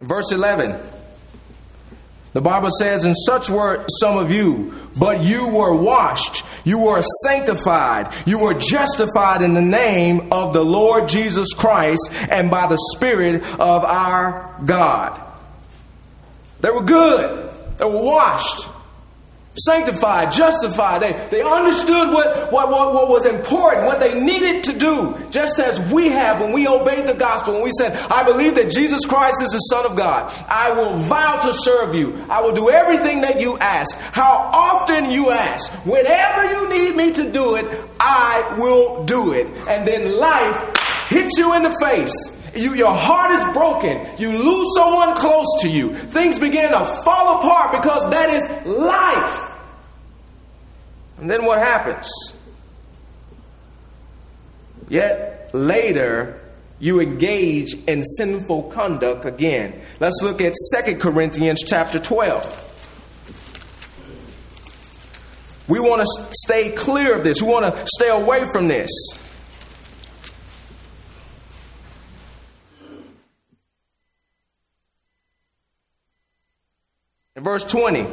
Verse 0.00 0.32
11. 0.32 1.01
The 2.32 2.40
Bible 2.40 2.70
says, 2.78 3.04
And 3.04 3.16
such 3.26 3.50
were 3.50 3.84
some 4.00 4.16
of 4.16 4.30
you, 4.30 4.74
but 4.96 5.22
you 5.22 5.48
were 5.48 5.74
washed, 5.74 6.44
you 6.64 6.78
were 6.78 7.02
sanctified, 7.24 8.12
you 8.26 8.38
were 8.38 8.54
justified 8.54 9.42
in 9.42 9.54
the 9.54 9.60
name 9.60 10.32
of 10.32 10.54
the 10.54 10.64
Lord 10.64 11.08
Jesus 11.08 11.52
Christ 11.52 12.10
and 12.30 12.50
by 12.50 12.66
the 12.66 12.78
Spirit 12.94 13.42
of 13.60 13.84
our 13.84 14.54
God. 14.64 15.20
They 16.60 16.70
were 16.70 16.84
good, 16.84 17.50
they 17.76 17.84
were 17.84 18.02
washed 18.02 18.68
sanctified, 19.54 20.32
justified. 20.32 21.02
They, 21.02 21.12
they 21.30 21.42
understood 21.42 22.08
what, 22.08 22.52
what, 22.52 22.70
what, 22.70 22.94
what, 22.94 23.08
was 23.08 23.26
important, 23.26 23.86
what 23.86 24.00
they 24.00 24.18
needed 24.18 24.64
to 24.64 24.72
do, 24.78 25.18
just 25.30 25.58
as 25.58 25.78
we 25.92 26.08
have 26.08 26.40
when 26.40 26.52
we 26.52 26.66
obeyed 26.66 27.06
the 27.06 27.14
gospel, 27.14 27.54
when 27.54 27.64
we 27.64 27.70
said, 27.78 27.96
I 28.10 28.22
believe 28.24 28.54
that 28.54 28.70
Jesus 28.70 29.04
Christ 29.04 29.42
is 29.42 29.50
the 29.50 29.58
Son 29.58 29.84
of 29.84 29.96
God. 29.96 30.32
I 30.48 30.72
will 30.72 30.96
vow 30.98 31.40
to 31.40 31.52
serve 31.52 31.94
you. 31.94 32.24
I 32.30 32.40
will 32.40 32.52
do 32.52 32.70
everything 32.70 33.20
that 33.22 33.40
you 33.40 33.58
ask. 33.58 33.96
How 33.96 34.50
often 34.52 35.10
you 35.10 35.30
ask. 35.30 35.70
Whenever 35.84 36.44
you 36.46 36.68
need 36.68 36.96
me 36.96 37.12
to 37.12 37.30
do 37.30 37.56
it, 37.56 37.66
I 38.00 38.56
will 38.58 39.04
do 39.04 39.32
it. 39.32 39.46
And 39.68 39.86
then 39.86 40.18
life 40.18 41.08
hits 41.08 41.36
you 41.36 41.54
in 41.54 41.62
the 41.62 41.76
face. 41.80 42.31
You, 42.54 42.74
your 42.74 42.92
heart 42.92 43.32
is 43.32 43.52
broken. 43.54 44.06
You 44.18 44.30
lose 44.30 44.68
someone 44.74 45.16
close 45.16 45.46
to 45.60 45.68
you. 45.68 45.94
Things 45.94 46.38
begin 46.38 46.70
to 46.70 46.84
fall 47.04 47.38
apart 47.38 47.82
because 47.82 48.10
that 48.10 48.30
is 48.30 48.48
life. 48.66 49.38
And 51.18 51.30
then 51.30 51.44
what 51.44 51.58
happens? 51.58 52.10
Yet 54.88 55.50
later, 55.54 56.38
you 56.78 57.00
engage 57.00 57.74
in 57.86 58.04
sinful 58.04 58.64
conduct 58.64 59.24
again. 59.24 59.80
Let's 60.00 60.20
look 60.20 60.40
at 60.40 60.52
2 60.84 60.96
Corinthians 60.96 61.62
chapter 61.64 61.98
12. 61.98 62.70
We 65.68 65.80
want 65.80 66.02
to 66.02 66.06
stay 66.42 66.72
clear 66.72 67.16
of 67.16 67.24
this. 67.24 67.40
We 67.40 67.48
want 67.48 67.72
to 67.72 67.86
stay 67.96 68.08
away 68.08 68.44
from 68.52 68.68
this. 68.68 68.90
Verse 77.42 77.64
20, 77.64 78.06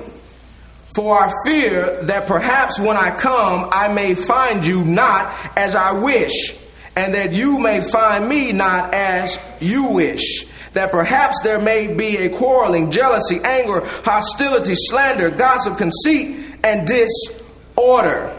for 0.96 1.18
I 1.18 1.32
fear 1.46 2.04
that 2.04 2.28
perhaps 2.28 2.80
when 2.80 2.98
I 2.98 3.12
come, 3.12 3.70
I 3.72 3.88
may 3.88 4.16
find 4.16 4.66
you 4.66 4.84
not 4.84 5.34
as 5.56 5.76
I 5.76 5.92
wish, 5.92 6.56
and 6.96 7.14
that 7.14 7.34
you 7.34 7.60
may 7.60 7.82
find 7.82 8.28
me 8.28 8.52
not 8.52 8.94
as 8.94 9.40
you 9.60 9.86
wish. 9.86 10.46
That 10.74 10.92
perhaps 10.92 11.42
there 11.44 11.60
may 11.60 11.88
be 11.88 12.18
a 12.18 12.30
quarreling, 12.30 12.92
jealousy, 12.92 13.40
anger, 13.44 13.82
hostility, 14.04 14.74
slander, 14.76 15.30
gossip, 15.30 15.78
conceit, 15.78 16.58
and 16.64 16.88
disorder. 16.88 18.36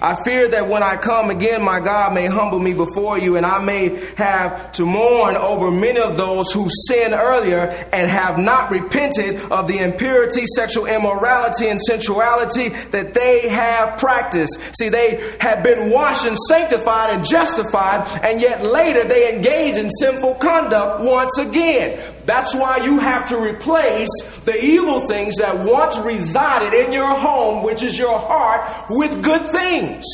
I 0.00 0.14
fear 0.24 0.46
that 0.48 0.68
when 0.68 0.82
I 0.82 0.96
come 0.96 1.30
again, 1.30 1.62
my 1.62 1.80
God 1.80 2.12
may 2.12 2.26
humble 2.26 2.58
me 2.58 2.74
before 2.74 3.16
you, 3.16 3.36
and 3.36 3.46
I 3.46 3.64
may 3.64 3.98
have 4.16 4.72
to 4.72 4.84
mourn 4.84 5.36
over 5.36 5.70
many 5.70 5.98
of 5.98 6.18
those 6.18 6.52
who 6.52 6.68
sinned 6.86 7.14
earlier 7.14 7.88
and 7.94 8.10
have 8.10 8.38
not 8.38 8.70
repented 8.70 9.40
of 9.50 9.68
the 9.68 9.78
impurity, 9.78 10.44
sexual 10.54 10.84
immorality, 10.84 11.68
and 11.68 11.80
sensuality 11.80 12.68
that 12.90 13.14
they 13.14 13.48
have 13.48 13.98
practiced. 13.98 14.58
See, 14.78 14.90
they 14.90 15.34
have 15.40 15.62
been 15.62 15.90
washed 15.90 16.26
and 16.26 16.36
sanctified 16.40 17.14
and 17.14 17.24
justified, 17.24 18.20
and 18.22 18.38
yet 18.38 18.62
later 18.62 19.04
they 19.04 19.34
engage 19.34 19.78
in 19.78 19.88
sinful 19.90 20.34
conduct 20.34 21.04
once 21.04 21.38
again. 21.38 21.98
That's 22.26 22.54
why 22.54 22.78
you 22.78 22.98
have 22.98 23.28
to 23.28 23.38
replace 23.38 24.08
the 24.44 24.62
evil 24.62 25.06
things 25.06 25.36
that 25.36 25.58
once 25.64 25.96
resided 25.98 26.74
in 26.74 26.92
your 26.92 27.14
home, 27.14 27.62
which 27.62 27.84
is 27.84 27.96
your 27.96 28.18
heart, 28.18 28.86
with 28.90 29.22
good 29.22 29.52
things. 29.52 30.04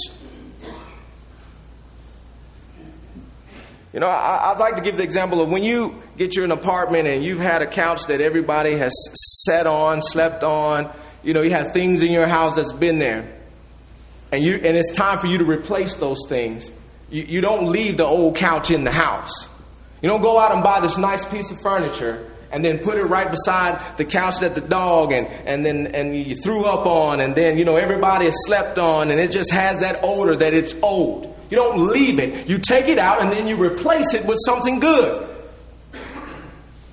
You 3.93 4.01
know, 4.01 4.09
I, 4.09 4.53
would 4.53 4.59
like 4.59 4.77
to 4.77 4.83
give 4.83 4.97
the 4.97 5.03
example 5.03 5.41
of 5.41 5.51
when 5.51 5.65
you 5.65 6.03
get 6.17 6.37
you 6.37 6.45
an 6.45 6.51
apartment 6.51 7.09
and 7.09 7.23
you've 7.23 7.41
had 7.41 7.61
a 7.61 7.67
couch 7.67 8.07
that 8.07 8.21
everybody 8.21 8.73
has 8.77 8.93
sat 9.45 9.67
on, 9.67 10.01
slept 10.01 10.43
on. 10.43 10.91
You 11.23 11.35
know, 11.35 11.43
you 11.43 11.51
have 11.51 11.73
things 11.73 12.03
in 12.03 12.11
your 12.11 12.27
house 12.27 12.57
that's 12.57 12.73
been 12.73 12.99
there, 12.99 13.31
and 14.33 14.43
you 14.43 14.55
and 14.55 14.77
it's 14.77 14.91
time 14.91 15.19
for 15.19 15.27
you 15.27 15.39
to 15.39 15.45
replace 15.45 15.95
those 15.97 16.19
things. 16.27 16.71
You, 17.11 17.23
you 17.23 17.41
don't 17.43 17.69
leave 17.69 17.99
the 17.99 18.05
old 18.05 18.37
couch 18.37 18.71
in 18.71 18.85
the 18.85 18.91
house. 18.91 19.49
You 20.03 20.09
don't 20.09 20.23
go 20.23 20.39
out 20.39 20.53
and 20.53 20.63
buy 20.63 20.81
this 20.81 20.99
nice 20.99 21.25
piece 21.25 21.51
of 21.51 21.61
furniture 21.61 22.29
and 22.51 22.65
then 22.65 22.79
put 22.79 22.99
it 22.99 23.05
right 23.05 23.31
beside 23.31 23.97
the 23.97 24.05
couch 24.05 24.41
that 24.41 24.55
the 24.55 24.61
dog 24.61 25.13
and, 25.13 25.27
and 25.47 25.65
then 25.65 25.87
and 25.89 26.15
you 26.15 26.35
threw 26.35 26.65
up 26.65 26.87
on 26.87 27.21
and 27.21 27.35
then 27.35 27.57
you 27.57 27.65
know 27.65 27.77
everybody 27.77 28.27
has 28.27 28.35
slept 28.47 28.79
on 28.79 29.11
and 29.11 29.19
it 29.21 29.33
just 29.33 29.51
has 29.51 29.79
that 29.79 30.01
odor 30.03 30.37
that 30.37 30.53
it's 30.53 30.75
old. 30.83 31.35
You 31.51 31.57
don't 31.57 31.87
leave 31.89 32.19
it. 32.19 32.49
You 32.49 32.59
take 32.59 32.89
it 32.89 32.99
out 32.99 33.23
and 33.23 33.31
then 33.31 33.47
you 33.47 33.57
replace 33.57 34.13
it 34.15 34.27
with 34.27 34.39
something 34.45 34.81
good. 34.81 35.29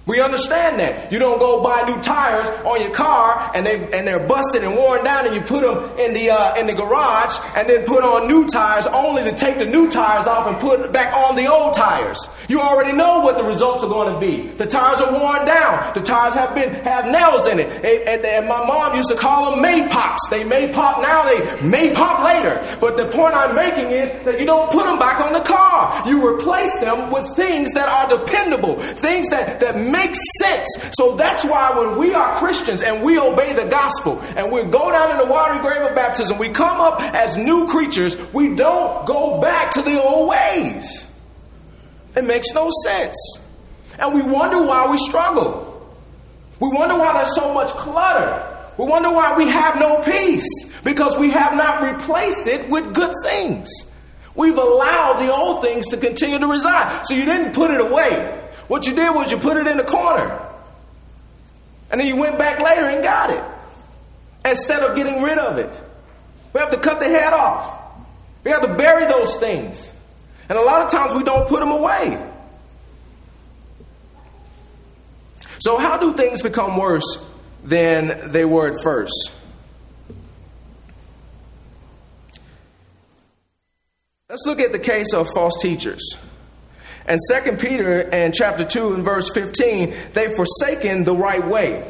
We 0.09 0.19
understand 0.21 0.79
that. 0.79 1.11
You 1.11 1.19
don't 1.19 1.37
go 1.37 1.61
buy 1.61 1.83
new 1.83 2.01
tires 2.01 2.47
on 2.65 2.81
your 2.81 2.89
car 2.89 3.51
and 3.53 3.63
they 3.63 3.75
and 3.75 4.07
they're 4.07 4.25
busted 4.25 4.63
and 4.63 4.75
worn 4.75 5.03
down, 5.03 5.27
and 5.27 5.35
you 5.35 5.41
put 5.41 5.61
them 5.61 5.99
in 5.99 6.15
the 6.15 6.31
uh, 6.31 6.55
in 6.55 6.65
the 6.65 6.73
garage 6.73 7.37
and 7.55 7.69
then 7.69 7.85
put 7.85 8.03
on 8.03 8.27
new 8.27 8.47
tires, 8.47 8.87
only 8.87 9.21
to 9.21 9.35
take 9.35 9.59
the 9.59 9.65
new 9.65 9.91
tires 9.91 10.25
off 10.25 10.47
and 10.47 10.57
put 10.59 10.91
back 10.91 11.13
on 11.13 11.35
the 11.35 11.45
old 11.45 11.75
tires. 11.75 12.27
You 12.47 12.59
already 12.59 12.97
know 12.97 13.19
what 13.19 13.37
the 13.37 13.43
results 13.43 13.83
are 13.83 13.89
going 13.89 14.11
to 14.11 14.19
be. 14.19 14.47
The 14.47 14.65
tires 14.65 14.99
are 14.99 15.11
worn 15.13 15.45
down. 15.45 15.93
The 15.93 16.01
tires 16.01 16.33
have 16.33 16.55
been 16.55 16.73
have 16.83 17.05
nails 17.05 17.45
in 17.45 17.59
it. 17.59 17.69
And, 17.85 18.25
and 18.25 18.47
my 18.47 18.65
mom 18.65 18.95
used 18.95 19.09
to 19.09 19.15
call 19.15 19.51
them 19.51 19.61
may 19.61 19.87
pops. 19.89 20.27
They 20.31 20.43
may 20.43 20.73
pop 20.73 21.03
now. 21.03 21.29
They 21.29 21.61
may 21.61 21.93
pop 21.93 22.25
later. 22.25 22.65
But 22.81 22.97
the 22.97 23.05
point 23.05 23.35
I'm 23.35 23.53
making 23.55 23.91
is 23.91 24.11
that 24.23 24.39
you 24.39 24.47
don't 24.47 24.71
put 24.71 24.85
them 24.85 24.97
back 24.97 25.21
on 25.21 25.33
the 25.33 25.41
car. 25.41 26.01
You 26.09 26.27
replace 26.27 26.75
them 26.79 27.11
with 27.11 27.27
things 27.35 27.71
that 27.73 27.89
are 27.89 28.17
dependable, 28.17 28.79
things 28.79 29.29
that 29.29 29.59
that 29.59 29.77
makes 29.99 30.19
sense. 30.41 30.67
So 30.97 31.15
that's 31.15 31.43
why 31.43 31.77
when 31.77 31.97
we 31.97 32.13
are 32.13 32.37
Christians 32.37 32.81
and 32.81 33.03
we 33.03 33.19
obey 33.19 33.53
the 33.53 33.65
gospel 33.65 34.19
and 34.35 34.51
we 34.51 34.63
go 34.63 34.91
down 34.91 35.11
in 35.11 35.17
the 35.17 35.25
watery 35.25 35.59
grave 35.61 35.89
of 35.89 35.95
baptism, 35.95 36.37
we 36.37 36.49
come 36.49 36.79
up 36.81 37.01
as 37.01 37.37
new 37.37 37.67
creatures, 37.67 38.17
we 38.33 38.55
don't 38.55 39.05
go 39.05 39.41
back 39.41 39.71
to 39.71 39.81
the 39.81 40.01
old 40.01 40.29
ways. 40.29 41.07
It 42.15 42.25
makes 42.25 42.53
no 42.53 42.69
sense. 42.83 43.15
And 43.97 44.15
we 44.15 44.21
wonder 44.21 44.61
why 44.61 44.89
we 44.89 44.97
struggle. 44.97 45.65
We 46.59 46.69
wonder 46.69 46.97
why 46.97 47.13
there's 47.13 47.35
so 47.35 47.53
much 47.53 47.69
clutter. 47.69 48.57
We 48.77 48.85
wonder 48.85 49.11
why 49.11 49.37
we 49.37 49.49
have 49.49 49.77
no 49.77 50.01
peace 50.01 50.47
because 50.83 51.17
we 51.17 51.31
have 51.31 51.53
not 51.53 51.83
replaced 51.83 52.47
it 52.47 52.69
with 52.69 52.93
good 52.93 53.13
things. 53.23 53.69
We've 54.35 54.57
allowed 54.57 55.19
the 55.19 55.35
old 55.35 55.63
things 55.63 55.87
to 55.87 55.97
continue 55.97 56.39
to 56.39 56.47
reside. 56.47 57.05
So 57.05 57.13
you 57.13 57.25
didn't 57.25 57.53
put 57.53 57.71
it 57.71 57.81
away. 57.81 58.48
What 58.69 58.85
you 58.85 58.93
did 58.93 59.13
was 59.13 59.31
you 59.31 59.37
put 59.37 59.57
it 59.57 59.65
in 59.65 59.77
the 59.77 59.83
corner. 59.83 60.39
And 61.89 61.99
then 61.99 62.07
you 62.07 62.15
went 62.15 62.37
back 62.37 62.59
later 62.59 62.85
and 62.85 63.03
got 63.03 63.31
it. 63.31 63.43
Instead 64.45 64.83
of 64.83 64.95
getting 64.95 65.23
rid 65.23 65.39
of 65.39 65.57
it. 65.57 65.81
We 66.53 66.59
have 66.59 66.69
to 66.69 66.77
cut 66.77 66.99
the 66.99 67.07
head 67.07 67.33
off. 67.33 67.81
We 68.43 68.51
have 68.51 68.61
to 68.61 68.75
bury 68.75 69.07
those 69.07 69.35
things. 69.37 69.89
And 70.47 70.57
a 70.57 70.61
lot 70.61 70.83
of 70.83 70.91
times 70.91 71.15
we 71.15 71.23
don't 71.23 71.47
put 71.47 71.61
them 71.61 71.71
away. 71.71 72.23
So, 75.57 75.77
how 75.79 75.97
do 75.97 76.13
things 76.13 76.41
become 76.41 76.77
worse 76.77 77.25
than 77.63 78.31
they 78.31 78.45
were 78.45 78.67
at 78.67 78.75
first? 78.83 79.33
Let's 84.29 84.45
look 84.45 84.59
at 84.59 84.71
the 84.71 84.79
case 84.79 85.11
of 85.13 85.27
false 85.33 85.59
teachers. 85.59 86.17
And 87.09 87.19
2 87.27 87.53
Peter 87.53 88.07
and 88.13 88.35
chapter 88.35 88.63
2 88.63 88.93
and 88.93 89.03
verse 89.03 89.31
15, 89.33 89.95
they've 90.13 90.35
forsaken 90.35 91.05
the 91.05 91.15
right 91.15 91.45
way. 91.45 91.83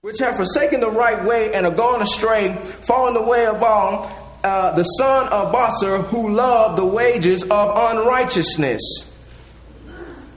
Which 0.00 0.18
have 0.18 0.34
forsaken 0.34 0.80
the 0.80 0.90
right 0.90 1.24
way 1.24 1.54
and 1.54 1.64
are 1.64 1.72
gone 1.72 2.02
astray, 2.02 2.56
fallen 2.56 3.14
the 3.14 3.22
way 3.22 3.46
of 3.46 3.60
Balaam, 3.60 4.12
uh, 4.42 4.74
the 4.74 4.82
son 4.82 5.28
of 5.28 5.54
Bosor, 5.54 6.04
who 6.08 6.30
loved 6.30 6.76
the 6.76 6.84
wages 6.84 7.44
of 7.44 7.96
unrighteousness. 7.96 8.82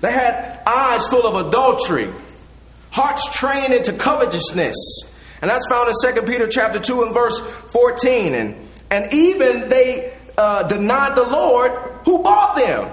They 0.02 0.12
had 0.12 0.62
eyes 0.68 1.08
full 1.08 1.26
of 1.26 1.48
adultery, 1.48 2.14
hearts 2.92 3.28
trained 3.34 3.74
into 3.74 3.92
covetousness. 3.92 4.76
And 5.42 5.50
that's 5.50 5.68
found 5.68 5.90
in 5.90 6.16
2 6.16 6.22
Peter 6.22 6.46
chapter 6.46 6.78
2 6.78 7.04
and 7.04 7.14
verse 7.16 7.40
14. 7.72 8.36
And, 8.36 8.68
and 8.92 9.12
even 9.12 9.70
they 9.70 10.14
uh, 10.38 10.64
denied 10.64 11.16
the 11.16 11.24
Lord 11.24 11.72
who 12.06 12.22
bought 12.24 12.56
them. 12.56 12.90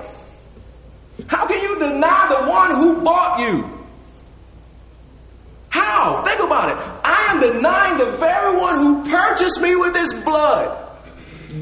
How 1.26 1.46
can 1.46 1.62
you 1.62 1.78
deny 1.78 2.37
the 2.40 2.50
one 2.50 2.74
who 2.76 3.02
bought 3.02 3.40
you? 3.40 3.70
How? 5.68 6.22
Think 6.24 6.40
about 6.40 6.70
it. 6.70 7.00
I 7.04 7.26
am 7.30 7.40
denying 7.40 7.98
the 7.98 8.12
very 8.16 8.57
one 8.57 8.76
who 8.76 9.11
purchased 9.11 9.61
me 9.61 9.76
with 9.76 9.94
his 9.94 10.14
blood, 10.14 10.88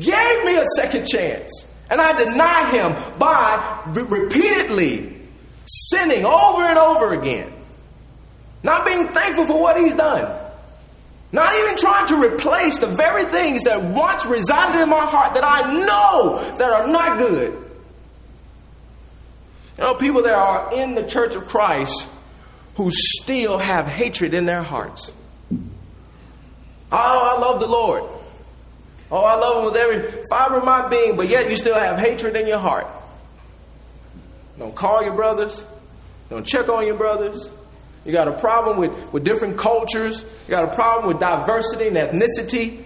gave 0.01 0.45
me 0.45 0.57
a 0.57 0.65
second 0.77 1.07
chance, 1.07 1.51
and 1.91 2.01
I 2.01 2.13
deny 2.13 2.71
him 2.71 3.19
by 3.19 3.83
repeatedly 3.93 5.17
sinning 5.65 6.25
over 6.25 6.65
and 6.65 6.79
over 6.79 7.15
again, 7.15 7.53
not 8.63 8.87
being 8.87 9.09
thankful 9.09 9.47
for 9.47 9.61
what 9.61 9.79
he's 9.79 9.95
done. 9.95 10.39
Not 11.33 11.55
even 11.55 11.77
trying 11.79 12.07
to 12.09 12.17
replace 12.17 12.79
the 12.79 12.89
very 12.89 13.25
things 13.25 13.65
that 13.65 13.83
once 13.83 14.27
resided 14.27 14.81
in 14.81 14.89
my 14.91 15.07
heart 15.07 15.35
that 15.35 15.45
I 15.45 15.73
know 15.85 16.57
that 16.59 16.71
are 16.71 16.87
not 16.87 17.19
good. 17.19 17.53
You 19.79 19.85
know, 19.85 19.95
people 19.95 20.23
that 20.25 20.35
are 20.35 20.75
in 20.75 20.95
the 20.95 21.05
church 21.07 21.35
of 21.35 21.49
Christ 21.49 22.07
who 22.77 22.91
still 22.93 23.57
have 23.57 23.87
hatred 23.87 24.35
in 24.35 24.45
their 24.45 24.63
hearts. 24.63 25.13
Oh, 25.51 26.97
I 26.97 27.41
love 27.41 27.61
the 27.61 27.67
Lord. 27.67 28.03
Oh, 29.11 29.25
I 29.25 29.35
love 29.37 29.59
Him 29.59 29.65
with 29.65 29.77
every 29.77 30.25
fiber 30.29 30.57
of 30.57 30.65
my 30.65 30.89
being, 30.89 31.17
but 31.17 31.29
yet 31.29 31.51
you 31.51 31.57
still 31.57 31.75
have 31.75 31.99
hatred 31.99 32.37
in 32.37 32.47
your 32.47 32.59
heart. 32.59 32.87
Don't 34.59 34.75
call 34.75 35.03
your 35.03 35.15
brothers. 35.15 35.65
Don't 36.29 36.47
check 36.47 36.69
on 36.69 36.87
your 36.87 36.97
brothers. 36.97 37.51
You 38.05 38.13
got 38.13 38.29
a 38.29 38.33
problem 38.33 38.79
with, 38.79 39.13
with 39.13 39.25
different 39.25 39.57
cultures. 39.57 40.25
You 40.47 40.51
got 40.51 40.65
a 40.65 40.75
problem 40.75 41.09
with 41.09 41.21
diversity 41.21 41.89
and 41.89 41.97
ethnicity. 41.97 42.85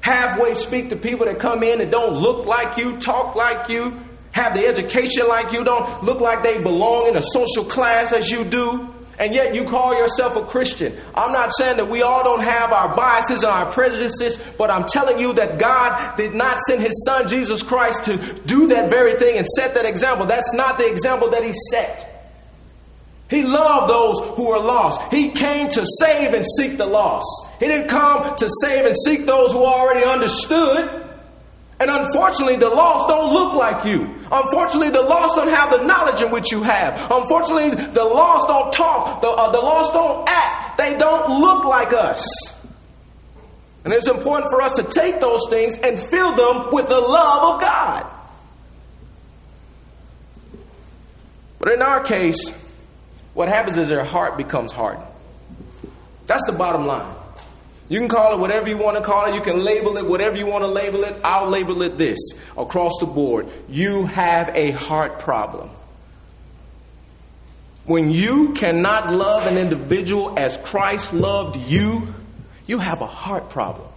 Halfway 0.00 0.54
speak 0.54 0.90
to 0.90 0.96
people 0.96 1.26
that 1.26 1.38
come 1.38 1.62
in 1.62 1.80
and 1.80 1.90
don't 1.90 2.14
look 2.14 2.46
like 2.46 2.76
you, 2.76 2.98
talk 2.98 3.36
like 3.36 3.68
you, 3.68 3.96
have 4.32 4.54
the 4.54 4.66
education 4.66 5.28
like 5.28 5.52
you, 5.52 5.64
don't 5.64 6.02
look 6.02 6.20
like 6.20 6.42
they 6.42 6.60
belong 6.60 7.08
in 7.08 7.16
a 7.16 7.22
social 7.22 7.64
class 7.64 8.12
as 8.12 8.30
you 8.30 8.44
do. 8.44 8.88
And 9.18 9.34
yet 9.34 9.54
you 9.54 9.64
call 9.64 9.94
yourself 9.94 10.36
a 10.36 10.44
Christian. 10.44 10.96
I'm 11.14 11.32
not 11.32 11.52
saying 11.56 11.76
that 11.76 11.88
we 11.88 12.02
all 12.02 12.24
don't 12.24 12.42
have 12.42 12.72
our 12.72 12.96
biases 12.96 13.44
and 13.44 13.52
our 13.52 13.70
prejudices, 13.70 14.36
but 14.58 14.70
I'm 14.70 14.86
telling 14.86 15.20
you 15.20 15.34
that 15.34 15.58
God 15.58 16.16
did 16.16 16.34
not 16.34 16.58
send 16.66 16.82
his 16.82 17.04
son 17.06 17.28
Jesus 17.28 17.62
Christ 17.62 18.06
to 18.06 18.16
do 18.46 18.68
that 18.68 18.90
very 18.90 19.14
thing 19.14 19.38
and 19.38 19.46
set 19.46 19.74
that 19.74 19.84
example. 19.84 20.26
That's 20.26 20.52
not 20.54 20.78
the 20.78 20.90
example 20.90 21.30
that 21.30 21.44
he 21.44 21.52
set. 21.70 22.11
He 23.32 23.42
loved 23.44 23.88
those 23.88 24.20
who 24.36 24.50
were 24.50 24.58
lost. 24.58 25.00
He 25.10 25.30
came 25.30 25.70
to 25.70 25.86
save 25.98 26.34
and 26.34 26.44
seek 26.58 26.76
the 26.76 26.84
lost. 26.84 27.26
He 27.58 27.66
didn't 27.66 27.88
come 27.88 28.36
to 28.36 28.50
save 28.60 28.84
and 28.84 28.94
seek 29.06 29.24
those 29.24 29.52
who 29.52 29.64
already 29.64 30.04
understood. 30.04 31.02
And 31.80 31.90
unfortunately, 31.90 32.56
the 32.56 32.68
lost 32.68 33.08
don't 33.08 33.32
look 33.32 33.54
like 33.54 33.86
you. 33.86 34.02
Unfortunately, 34.30 34.90
the 34.90 35.00
lost 35.00 35.36
don't 35.36 35.48
have 35.48 35.70
the 35.70 35.86
knowledge 35.86 36.20
in 36.20 36.30
which 36.30 36.52
you 36.52 36.62
have. 36.62 37.10
Unfortunately, 37.10 37.70
the 37.70 38.04
lost 38.04 38.48
don't 38.48 38.70
talk. 38.70 39.22
The, 39.22 39.28
uh, 39.28 39.50
the 39.50 39.60
lost 39.60 39.94
don't 39.94 40.28
act. 40.28 40.76
They 40.76 40.98
don't 40.98 41.40
look 41.40 41.64
like 41.64 41.94
us. 41.94 42.22
And 43.86 43.94
it's 43.94 44.08
important 44.08 44.50
for 44.50 44.60
us 44.60 44.74
to 44.74 44.82
take 44.82 45.20
those 45.20 45.40
things 45.48 45.78
and 45.78 45.98
fill 45.98 46.36
them 46.36 46.70
with 46.70 46.86
the 46.90 47.00
love 47.00 47.54
of 47.54 47.60
God. 47.62 48.12
But 51.58 51.72
in 51.72 51.80
our 51.80 52.02
case, 52.04 52.52
what 53.34 53.48
happens 53.48 53.78
is 53.78 53.88
their 53.88 54.04
heart 54.04 54.36
becomes 54.36 54.72
hardened. 54.72 55.06
That's 56.26 56.44
the 56.46 56.52
bottom 56.52 56.86
line. 56.86 57.14
You 57.88 57.98
can 57.98 58.08
call 58.08 58.32
it 58.32 58.38
whatever 58.38 58.68
you 58.68 58.78
want 58.78 58.96
to 58.96 59.02
call 59.02 59.26
it. 59.26 59.34
You 59.34 59.40
can 59.40 59.62
label 59.62 59.96
it 59.98 60.06
whatever 60.06 60.36
you 60.36 60.46
want 60.46 60.62
to 60.62 60.68
label 60.68 61.04
it. 61.04 61.14
I'll 61.24 61.48
label 61.48 61.82
it 61.82 61.98
this 61.98 62.18
across 62.56 62.92
the 63.00 63.06
board. 63.06 63.48
You 63.68 64.06
have 64.06 64.50
a 64.54 64.70
heart 64.70 65.18
problem. 65.18 65.70
When 67.84 68.10
you 68.10 68.52
cannot 68.54 69.14
love 69.14 69.46
an 69.46 69.58
individual 69.58 70.38
as 70.38 70.56
Christ 70.58 71.12
loved 71.12 71.56
you, 71.56 72.14
you 72.66 72.78
have 72.78 73.02
a 73.02 73.06
heart 73.06 73.50
problem. 73.50 73.88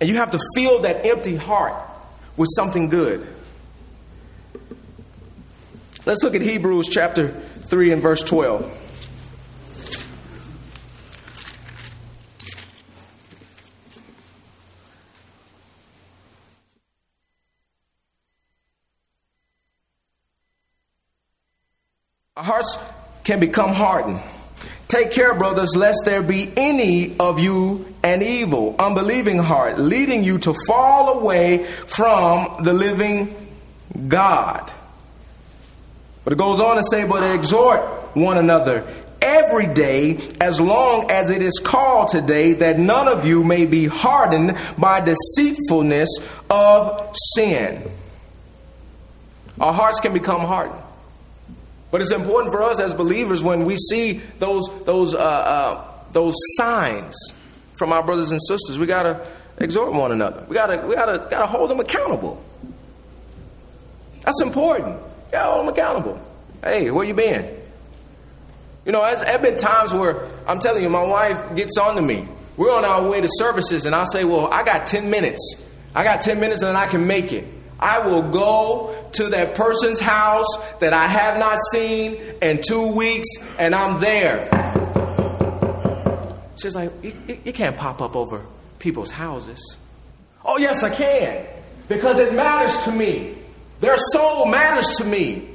And 0.00 0.08
you 0.08 0.16
have 0.16 0.30
to 0.30 0.40
fill 0.54 0.82
that 0.82 1.04
empty 1.04 1.36
heart 1.36 1.74
with 2.36 2.48
something 2.54 2.88
good. 2.88 3.26
Let's 6.06 6.22
look 6.22 6.34
at 6.34 6.42
Hebrews 6.42 6.88
chapter 6.90 7.34
3 7.66 7.92
and 7.92 8.02
verse 8.02 8.22
12. 8.22 8.80
Our 22.36 22.42
hearts 22.42 22.78
can 23.22 23.38
become 23.38 23.72
hardened. 23.72 24.20
Take 24.88 25.12
care, 25.12 25.34
brothers, 25.34 25.74
lest 25.76 26.02
there 26.04 26.22
be 26.22 26.52
any 26.56 27.16
of 27.18 27.38
you 27.38 27.86
an 28.02 28.22
evil, 28.22 28.76
unbelieving 28.78 29.38
heart, 29.38 29.78
leading 29.78 30.24
you 30.24 30.38
to 30.38 30.54
fall 30.66 31.18
away 31.18 31.64
from 31.64 32.62
the 32.64 32.74
living 32.74 33.34
God. 34.08 34.70
But 36.24 36.32
it 36.32 36.36
goes 36.36 36.60
on 36.60 36.76
to 36.76 36.82
say, 36.90 37.06
but 37.06 37.22
exhort 37.34 37.80
one 38.16 38.38
another 38.38 38.86
every 39.20 39.66
day, 39.66 40.16
as 40.40 40.60
long 40.60 41.10
as 41.10 41.30
it 41.30 41.42
is 41.42 41.60
called 41.62 42.08
today, 42.08 42.52
that 42.54 42.78
none 42.78 43.08
of 43.08 43.26
you 43.26 43.42
may 43.42 43.66
be 43.66 43.86
hardened 43.86 44.56
by 44.78 45.00
deceitfulness 45.00 46.08
of 46.50 47.14
sin. 47.34 47.90
Our 49.60 49.72
hearts 49.72 50.00
can 50.00 50.12
become 50.12 50.40
hardened. 50.40 50.80
But 51.90 52.00
it's 52.00 52.10
important 52.12 52.52
for 52.52 52.62
us 52.62 52.80
as 52.80 52.92
believers 52.92 53.42
when 53.42 53.64
we 53.64 53.76
see 53.76 54.20
those, 54.38 54.68
those, 54.84 55.14
uh, 55.14 55.18
uh, 55.18 55.84
those 56.12 56.34
signs 56.56 57.16
from 57.76 57.92
our 57.92 58.02
brothers 58.02 58.32
and 58.32 58.40
sisters, 58.42 58.78
we 58.78 58.86
got 58.86 59.04
to 59.04 59.26
exhort 59.58 59.92
one 59.92 60.10
another. 60.12 60.44
We 60.48 60.54
got 60.54 60.66
to 60.66 60.86
we 60.86 60.96
gotta, 60.96 61.26
gotta 61.30 61.46
hold 61.46 61.70
them 61.70 61.80
accountable. 61.80 62.42
That's 64.22 64.42
important. 64.42 64.98
Hold 65.42 65.66
them 65.66 65.72
accountable. 65.74 66.20
Hey, 66.62 66.90
where 66.90 67.04
you 67.04 67.14
been? 67.14 67.60
You 68.84 68.92
know, 68.92 69.02
there 69.02 69.24
have 69.24 69.42
been 69.42 69.56
times 69.56 69.92
where 69.92 70.28
I'm 70.46 70.58
telling 70.58 70.82
you, 70.82 70.90
my 70.90 71.02
wife 71.02 71.56
gets 71.56 71.78
on 71.78 71.96
to 71.96 72.02
me. 72.02 72.28
We're 72.56 72.74
on 72.74 72.84
our 72.84 73.08
way 73.08 73.20
to 73.20 73.28
services, 73.38 73.86
and 73.86 73.94
I 73.94 74.04
say, 74.04 74.24
Well, 74.24 74.46
I 74.52 74.62
got 74.62 74.86
10 74.86 75.10
minutes. 75.10 75.62
I 75.94 76.02
got 76.02 76.22
10 76.22 76.40
minutes 76.40 76.62
and 76.62 76.76
I 76.76 76.86
can 76.86 77.06
make 77.06 77.32
it. 77.32 77.44
I 77.78 78.00
will 78.00 78.22
go 78.22 79.10
to 79.12 79.28
that 79.30 79.54
person's 79.54 80.00
house 80.00 80.46
that 80.80 80.92
I 80.92 81.06
have 81.06 81.38
not 81.38 81.58
seen 81.70 82.16
in 82.42 82.62
two 82.62 82.88
weeks 82.92 83.28
and 83.58 83.74
I'm 83.74 84.00
there. 84.00 84.48
She's 86.56 86.74
like, 86.74 86.90
you, 87.02 87.12
you 87.44 87.52
can't 87.52 87.76
pop 87.76 88.00
up 88.00 88.16
over 88.16 88.42
people's 88.78 89.10
houses. 89.10 89.76
Oh, 90.44 90.56
yes, 90.56 90.82
I 90.82 90.94
can. 90.94 91.46
Because 91.88 92.18
it 92.18 92.34
matters 92.34 92.76
to 92.84 92.92
me. 92.92 93.36
Their 93.84 93.98
soul 93.98 94.46
matters 94.46 94.86
to 94.96 95.04
me. 95.04 95.46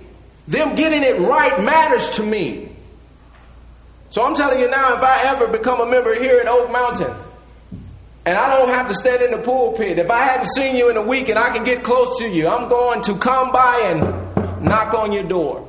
Them 0.48 0.76
getting 0.76 1.02
it 1.02 1.20
right 1.20 1.64
matters 1.64 2.12
to 2.12 2.24
me. 2.24 2.70
So 4.12 4.24
I'm 4.24 4.36
telling 4.36 4.60
you 4.60 4.70
now, 4.70 4.96
if 4.96 5.02
I 5.02 5.24
ever 5.24 5.48
become 5.48 5.82
a 5.82 5.90
member 5.90 6.14
here 6.14 6.40
at 6.40 6.48
Oak 6.48 6.72
Mountain, 6.72 7.12
and 8.28 8.38
I 8.38 8.56
don't 8.56 8.70
have 8.70 8.88
to 8.90 8.94
stand 8.94 9.24
in 9.24 9.32
the 9.32 9.40
pulpit. 9.40 9.98
If 9.98 10.12
I 10.12 10.20
hadn't 10.20 10.46
seen 10.56 10.76
you 10.76 10.92
in 10.92 10.98
a 10.98 11.02
week 11.02 11.30
and 11.30 11.40
I 11.40 11.50
can 11.50 11.64
get 11.64 11.84
close 11.84 12.20
to 12.20 12.30
you, 12.30 12.48
I'm 12.48 12.70
going 12.70 13.02
to 13.04 13.18
come 13.18 13.52
by 13.52 13.80
and 13.86 14.64
knock 14.64 14.94
on 14.94 15.12
your 15.12 15.24
door. 15.24 15.68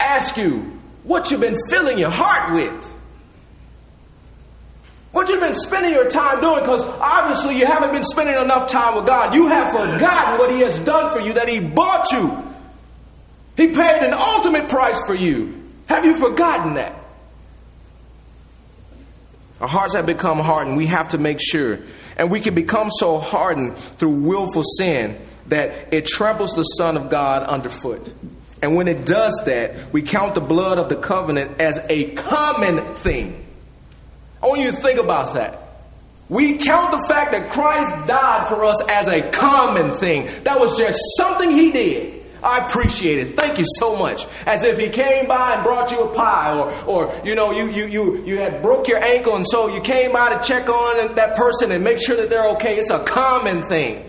Ask 0.00 0.38
you 0.38 0.80
what 1.02 1.30
you've 1.30 1.42
been 1.42 1.58
filling 1.68 1.98
your 1.98 2.10
heart 2.10 2.54
with. 2.54 2.91
What 5.12 5.28
you've 5.28 5.40
been 5.40 5.54
spending 5.54 5.92
your 5.92 6.08
time 6.08 6.40
doing, 6.40 6.60
because 6.60 6.82
obviously 6.98 7.58
you 7.58 7.66
haven't 7.66 7.92
been 7.92 8.04
spending 8.04 8.34
enough 8.34 8.68
time 8.68 8.96
with 8.96 9.06
God. 9.06 9.34
You 9.34 9.46
have 9.48 9.70
forgotten 9.70 10.38
what 10.38 10.50
He 10.50 10.60
has 10.60 10.78
done 10.80 11.12
for 11.12 11.20
you, 11.20 11.34
that 11.34 11.48
He 11.48 11.60
bought 11.60 12.10
you. 12.10 12.42
He 13.56 13.68
paid 13.68 14.02
an 14.02 14.14
ultimate 14.14 14.70
price 14.70 15.00
for 15.06 15.14
you. 15.14 15.62
Have 15.86 16.06
you 16.06 16.16
forgotten 16.16 16.74
that? 16.74 16.94
Our 19.60 19.68
hearts 19.68 19.94
have 19.94 20.06
become 20.06 20.38
hardened. 20.38 20.78
We 20.78 20.86
have 20.86 21.10
to 21.10 21.18
make 21.18 21.38
sure. 21.40 21.78
And 22.16 22.30
we 22.30 22.40
can 22.40 22.54
become 22.54 22.90
so 22.90 23.18
hardened 23.18 23.76
through 23.76 24.22
willful 24.22 24.64
sin 24.78 25.16
that 25.48 25.92
it 25.92 26.06
tramples 26.06 26.52
the 26.52 26.62
Son 26.62 26.96
of 26.96 27.10
God 27.10 27.42
underfoot. 27.42 28.12
And 28.62 28.76
when 28.76 28.88
it 28.88 29.04
does 29.04 29.42
that, 29.44 29.92
we 29.92 30.02
count 30.02 30.34
the 30.34 30.40
blood 30.40 30.78
of 30.78 30.88
the 30.88 30.96
covenant 30.96 31.60
as 31.60 31.78
a 31.90 32.12
common 32.12 32.94
thing. 32.96 33.41
I 34.42 34.46
want 34.46 34.60
you 34.60 34.70
to 34.70 34.76
think 34.76 34.98
about 34.98 35.34
that. 35.34 35.58
We 36.28 36.58
count 36.58 36.92
the 36.92 37.06
fact 37.08 37.32
that 37.32 37.52
Christ 37.52 37.90
died 38.06 38.48
for 38.48 38.64
us 38.64 38.76
as 38.88 39.06
a 39.08 39.30
common 39.30 39.98
thing. 39.98 40.28
That 40.44 40.58
was 40.58 40.76
just 40.78 40.98
something 41.16 41.50
He 41.50 41.70
did. 41.72 42.22
I 42.42 42.66
appreciate 42.66 43.18
it. 43.20 43.36
Thank 43.36 43.58
you 43.58 43.64
so 43.78 43.94
much. 43.96 44.26
As 44.46 44.64
if 44.64 44.76
he 44.76 44.88
came 44.88 45.28
by 45.28 45.54
and 45.54 45.62
brought 45.62 45.92
you 45.92 46.00
a 46.02 46.12
pie, 46.12 46.58
or, 46.58 46.72
or 46.86 47.20
you 47.24 47.36
know, 47.36 47.52
you, 47.52 47.70
you, 47.70 47.86
you, 47.86 48.24
you 48.24 48.38
had 48.38 48.62
broke 48.62 48.88
your 48.88 48.98
ankle, 48.98 49.36
and 49.36 49.46
so 49.48 49.68
you 49.68 49.80
came 49.80 50.12
by 50.12 50.34
to 50.36 50.42
check 50.42 50.68
on 50.68 51.14
that 51.14 51.36
person 51.36 51.70
and 51.70 51.84
make 51.84 51.98
sure 51.98 52.16
that 52.16 52.30
they're 52.30 52.48
okay. 52.50 52.78
It's 52.78 52.90
a 52.90 53.04
common 53.04 53.64
thing. 53.64 54.04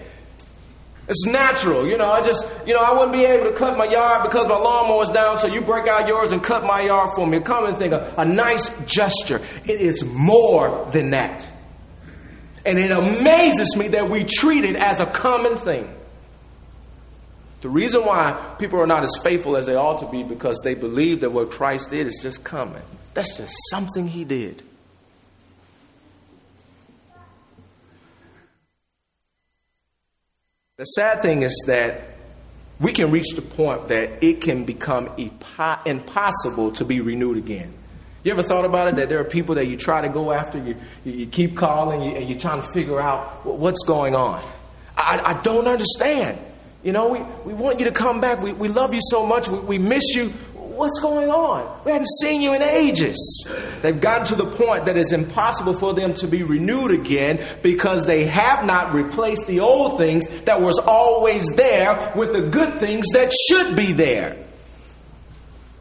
It's 1.08 1.26
natural, 1.26 1.86
you 1.86 1.98
know. 1.98 2.10
I 2.10 2.22
just, 2.22 2.48
you 2.66 2.74
know, 2.74 2.80
I 2.80 2.94
wouldn't 2.94 3.12
be 3.12 3.26
able 3.26 3.52
to 3.52 3.58
cut 3.58 3.78
my 3.78 3.86
yard 3.86 4.24
because 4.24 4.48
my 4.48 4.56
lawnmower's 4.56 5.12
down, 5.12 5.38
so 5.38 5.48
you 5.48 5.62
break 5.62 5.88
out 5.88 6.08
yours 6.08 6.32
and 6.32 6.42
cut 6.42 6.64
my 6.64 6.82
yard 6.82 7.12
for 7.16 7.28
me. 7.28 7.38
A 7.38 7.42
common 7.42 7.76
thing, 7.76 7.92
a, 7.92 8.14
a 8.18 8.26
nice 8.26 8.70
gesture. 8.86 9.42
It 9.66 9.82
is 9.82 10.06
more 10.06 10.88
than 10.94 11.12
that. 11.12 11.48
And 12.66 12.80
it 12.80 12.92
amazes 12.92 13.76
me 13.76 13.90
that 13.90 14.10
we 14.10 14.24
treat 14.24 14.64
it 14.64 14.78
as 14.78 15.02
a 15.02 15.06
common 15.06 15.58
thing. 15.58 15.94
The 17.60 17.70
reason 17.70 18.06
why 18.06 18.56
people 18.60 18.80
are 18.80 18.88
not 18.88 19.04
as 19.04 19.12
faithful 19.22 19.58
as 19.58 19.66
they 19.66 19.76
ought 19.76 20.00
to 20.00 20.08
be 20.10 20.24
because 20.24 20.60
they 20.64 20.74
believe 20.74 21.22
that 21.22 21.32
what 21.32 21.52
Christ 21.52 21.90
did 21.90 22.08
is 22.08 22.20
just 22.22 22.44
common. 22.44 22.82
That's 23.14 23.38
just 23.38 23.54
something 23.70 24.08
he 24.08 24.24
did. 24.24 24.64
The 30.76 30.86
sad 30.86 31.22
thing 31.22 31.44
is 31.44 31.54
that 31.68 32.02
we 32.80 32.94
can 32.94 33.12
reach 33.12 33.36
the 33.36 33.44
point 33.44 33.90
that 33.90 34.24
it 34.24 34.42
can 34.42 34.66
become 34.66 35.08
impossible 35.86 36.72
to 36.72 36.84
be 36.84 37.00
renewed 37.00 37.38
again. 37.38 37.72
You 38.24 38.32
ever 38.32 38.42
thought 38.42 38.66
about 38.66 38.88
it 38.88 38.96
that 38.96 39.08
there 39.08 39.20
are 39.20 39.24
people 39.24 39.54
that 39.54 39.68
you 39.68 39.78
try 39.78 40.02
to 40.02 40.10
go 40.10 40.32
after, 40.32 40.58
you, 40.58 40.76
you 41.06 41.28
keep 41.28 41.56
calling, 41.56 42.18
and 42.18 42.28
you're 42.28 42.40
trying 42.40 42.64
to 42.64 42.68
figure 42.70 43.00
out 43.00 43.46
what's 43.46 43.84
going 43.86 44.16
on? 44.16 44.44
I, 44.98 45.22
I 45.24 45.42
don't 45.44 45.68
understand. 45.68 46.40
You 46.82 46.92
know, 46.92 47.10
we, 47.10 47.20
we 47.46 47.54
want 47.54 47.78
you 47.78 47.86
to 47.86 47.92
come 47.92 48.20
back. 48.20 48.42
We, 48.42 48.54
we 48.54 48.68
love 48.68 48.96
you 48.96 49.02
so 49.12 49.28
much. 49.28 49.50
We, 49.50 49.60
we 49.60 49.78
miss 49.78 50.16
you. 50.16 50.34
What's 50.76 51.00
going 51.00 51.30
on? 51.30 51.82
We 51.86 51.92
haven't 51.92 52.10
seen 52.20 52.42
you 52.42 52.54
in 52.54 52.62
ages. 52.62 53.48
They've 53.82 54.00
gotten 54.00 54.26
to 54.28 54.36
the 54.36 54.46
point 54.46 54.86
that 54.86 54.98
it's 54.98 55.12
impossible 55.12 55.78
for 55.78 55.94
them 55.94 56.16
to 56.16 56.28
be 56.28 56.42
renewed 56.42 56.92
again 56.92 57.46
because 57.62 58.06
they 58.06 58.26
have 58.26 58.66
not 58.66 58.94
replaced 58.94 59.46
the 59.46 59.60
old 59.60 60.00
things 60.00 60.28
that 60.42 60.62
was 60.62 60.80
always 60.80 61.46
there 61.56 62.12
with 62.16 62.34
the 62.34 62.42
good 62.42 62.80
things 62.80 63.08
that 63.14 63.32
should 63.48 63.76
be 63.76 63.94
there. 63.94 64.36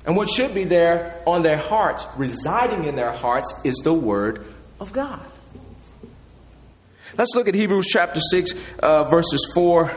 And 0.04 0.14
what 0.14 0.28
should 0.28 0.54
be 0.54 0.64
there 0.64 1.22
on 1.26 1.42
their 1.42 1.56
hearts, 1.56 2.06
residing 2.16 2.84
in 2.84 2.94
their 2.94 3.12
hearts, 3.12 3.54
is 3.64 3.76
the 3.76 3.94
Word 3.94 4.44
of 4.78 4.92
God. 4.92 5.20
Let's 7.16 7.34
look 7.34 7.48
at 7.48 7.54
Hebrews 7.54 7.86
chapter 7.86 8.20
6, 8.20 8.52
uh, 8.80 9.04
verses 9.04 9.50
4 9.54 9.92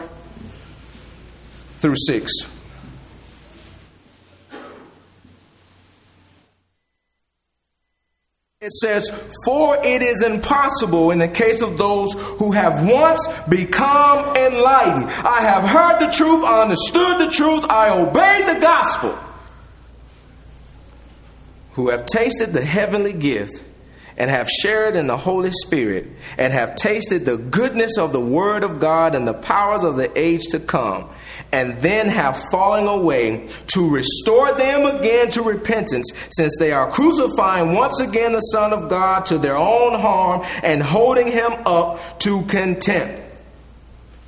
through 1.79 1.95
6. 2.07 2.31
It 8.65 8.73
says, 8.73 9.11
For 9.45 9.77
it 9.85 10.01
is 10.01 10.23
impossible 10.23 11.11
in 11.11 11.19
the 11.19 11.27
case 11.27 11.61
of 11.61 11.77
those 11.77 12.13
who 12.13 12.51
have 12.53 12.83
once 12.83 13.27
become 13.47 14.35
enlightened. 14.35 15.05
I 15.05 15.41
have 15.41 15.69
heard 15.69 15.99
the 15.99 16.11
truth, 16.11 16.43
I 16.43 16.63
understood 16.63 17.19
the 17.19 17.29
truth, 17.29 17.63
I 17.69 17.91
obeyed 17.91 18.47
the 18.47 18.59
gospel. 18.59 19.15
Who 21.73 21.89
have 21.89 22.07
tasted 22.07 22.53
the 22.53 22.65
heavenly 22.65 23.13
gift 23.13 23.63
and 24.17 24.29
have 24.29 24.49
shared 24.49 24.95
in 24.95 25.07
the 25.07 25.17
Holy 25.17 25.51
Spirit 25.51 26.07
and 26.37 26.53
have 26.53 26.75
tasted 26.75 27.25
the 27.25 27.37
goodness 27.37 27.97
of 27.97 28.13
the 28.13 28.21
Word 28.21 28.63
of 28.63 28.79
God 28.79 29.15
and 29.15 29.27
the 29.27 29.33
powers 29.33 29.83
of 29.83 29.97
the 29.97 30.11
age 30.17 30.43
to 30.51 30.59
come 30.59 31.09
and 31.51 31.77
then 31.81 32.07
have 32.07 32.41
fallen 32.51 32.87
away 32.87 33.49
to 33.67 33.89
restore 33.89 34.53
them 34.55 34.85
again 34.85 35.29
to 35.31 35.41
repentance, 35.41 36.11
since 36.31 36.53
they 36.59 36.71
are 36.71 36.91
crucifying 36.91 37.73
once 37.73 37.99
again 37.99 38.33
the 38.33 38.41
Son 38.41 38.73
of 38.73 38.89
God 38.89 39.25
to 39.27 39.37
their 39.37 39.55
own 39.55 39.99
harm 39.99 40.43
and 40.63 40.81
holding 40.81 41.31
him 41.31 41.53
up 41.65 42.19
to 42.19 42.41
contempt. 42.43 43.21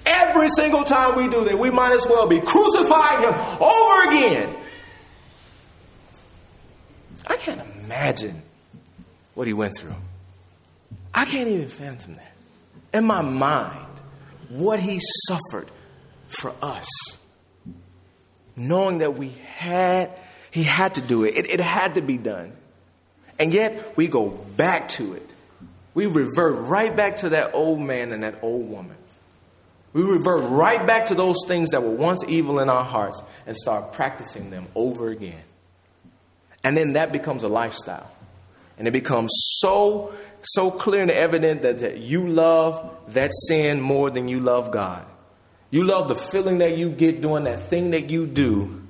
Every 0.06 0.48
single 0.50 0.86
time 0.86 1.18
we 1.18 1.30
do 1.30 1.44
that, 1.46 1.60
we 1.60 1.70
might 1.70 1.92
as 1.92 2.06
well 2.08 2.28
be 2.28 2.40
crucifying 2.40 3.24
him 3.24 3.34
over 3.62 4.10
again. 4.10 4.56
I 7.26 7.36
can't 7.36 7.62
imagine 7.84 8.42
what 9.38 9.46
he 9.46 9.54
went 9.54 9.78
through. 9.78 9.94
I 11.14 11.26
can't 11.26 11.48
even 11.48 11.68
fathom 11.68 12.16
that. 12.16 12.32
In 12.92 13.06
my 13.06 13.22
mind, 13.22 13.78
what 14.50 14.80
he 14.80 15.00
suffered 15.28 15.70
for 16.28 16.56
us. 16.60 16.88
knowing 18.56 18.98
that 18.98 19.16
we 19.16 19.30
had, 19.46 20.10
he 20.50 20.64
had 20.64 20.96
to 20.96 21.02
do 21.02 21.24
it. 21.24 21.38
it. 21.38 21.48
It 21.52 21.60
had 21.60 21.94
to 21.96 22.02
be 22.02 22.18
done. 22.18 22.52
And 23.38 23.54
yet 23.54 23.96
we 23.96 24.08
go 24.08 24.30
back 24.30 24.88
to 24.90 25.14
it. 25.14 25.30
We 25.94 26.08
revert 26.08 26.62
right 26.62 26.96
back 26.96 27.18
to 27.18 27.30
that 27.30 27.54
old 27.54 27.80
man 27.80 28.12
and 28.14 28.24
that 28.24 28.40
old 28.42 28.68
woman. 28.68 28.98
We 29.94 30.02
revert 30.02 30.50
right 30.50 30.84
back 30.88 31.06
to 31.08 31.16
those 31.16 31.38
things 31.46 31.70
that 31.70 31.84
were 31.84 31.92
once 31.92 32.24
evil 32.28 32.60
in 32.60 32.70
our 32.70 32.84
hearts 32.84 33.22
and 33.46 33.56
start 33.56 33.94
practicing 33.94 34.50
them 34.50 34.68
over 34.74 35.10
again. 35.10 35.44
And 36.64 36.76
then 36.76 36.94
that 36.94 37.12
becomes 37.12 37.44
a 37.44 37.48
lifestyle. 37.48 38.12
And 38.78 38.88
it 38.88 38.92
becomes 38.92 39.32
so, 39.60 40.14
so 40.42 40.70
clear 40.70 41.02
and 41.02 41.12
evident 41.12 41.64
that, 41.64 41.80
that 41.80 41.98
you 41.98 42.28
love 42.28 42.96
that 43.10 43.32
sin 43.48 43.82
more 43.82 44.10
than 44.10 44.28
you 44.28 44.40
love 44.40 44.72
God. 44.72 45.06
You 45.70 45.84
love 45.84 46.08
the 46.08 46.16
feeling 46.16 46.60
that 46.60 46.78
you 46.78 46.90
get 46.90 47.22
doing 47.22 47.44
that 47.44 47.64
thing 47.64 47.92
that 47.92 48.10
you 48.10 48.26
do 48.26 48.84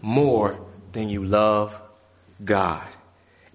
more 0.00 0.58
than 0.92 1.08
you 1.08 1.24
love 1.24 1.80
God. 2.44 2.86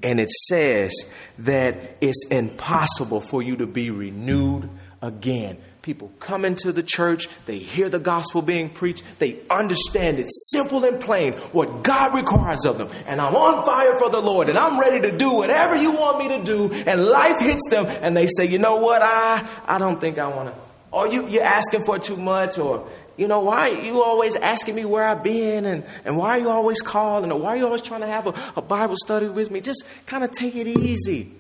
And 0.02 0.20
it 0.20 0.30
says 0.30 0.94
that 1.40 1.98
it's 2.02 2.26
impossible 2.28 3.22
for 3.22 3.42
you 3.42 3.58
to 3.58 3.68
be 3.68 3.90
renewed 3.90 4.70
again. 5.02 5.58
People 5.82 6.12
come 6.20 6.44
into 6.44 6.74
the 6.74 6.84
church, 6.84 7.30
they 7.46 7.58
hear 7.58 7.90
the 7.90 8.00
gospel 8.00 8.42
being 8.42 8.70
preached, 8.70 9.02
they 9.18 9.40
understand 9.50 10.20
it 10.20 10.28
simple 10.52 10.84
and 10.84 11.00
plain 11.00 11.34
what 11.52 11.84
God 11.84 12.14
requires 12.14 12.66
of 12.66 12.78
them. 12.78 12.90
And 13.08 13.22
I'm 13.22 13.36
on 13.36 13.66
fire 13.66 13.98
for 13.98 14.10
the 14.10 14.22
Lord 14.22 14.50
and 14.50 14.58
I'm 14.58 14.80
ready 14.80 15.00
to 15.10 15.18
do 15.18 15.32
whatever 15.34 15.76
you 15.76 15.92
want 15.92 16.20
me 16.20 16.28
to 16.38 16.44
do. 16.44 16.72
And 16.72 17.06
life 17.06 17.40
hits 17.40 17.70
them 17.70 17.86
and 17.88 18.16
they 18.16 18.28
say, 18.28 18.46
you 18.46 18.60
know 18.60 18.76
what, 18.76 19.02
I, 19.02 19.48
I 19.66 19.78
don't 19.78 20.00
think 20.02 20.18
I 20.18 20.28
want 20.28 20.54
to. 20.54 20.62
Or 20.92 21.08
you, 21.08 21.28
you're 21.28 21.44
asking 21.44 21.86
for 21.86 22.00
too 22.00 22.18
much, 22.18 22.58
or 22.58 22.88
you 23.20 23.28
know, 23.28 23.42
why 23.42 23.68
you 23.68 24.02
always 24.02 24.38
asking 24.38 24.76
me 24.76 24.86
where 24.86 25.04
I've 25.04 25.22
been 25.22 25.66
and, 25.66 25.84
and 26.06 26.18
why 26.18 26.38
are 26.38 26.40
you 26.40 26.50
always 26.50 26.82
calling 26.82 27.32
or 27.32 27.40
why 27.40 27.50
are 27.50 27.58
you 27.58 27.66
always 27.66 27.82
trying 27.82 28.02
to 28.02 28.08
have 28.08 28.28
a, 28.28 28.34
a 28.56 28.62
Bible 28.62 28.96
study 28.96 29.28
with 29.28 29.52
me? 29.52 29.60
Just 29.60 29.84
kind 30.06 30.24
of 30.24 30.32
take 30.32 30.56
it 30.56 30.68
easy. 30.68 31.34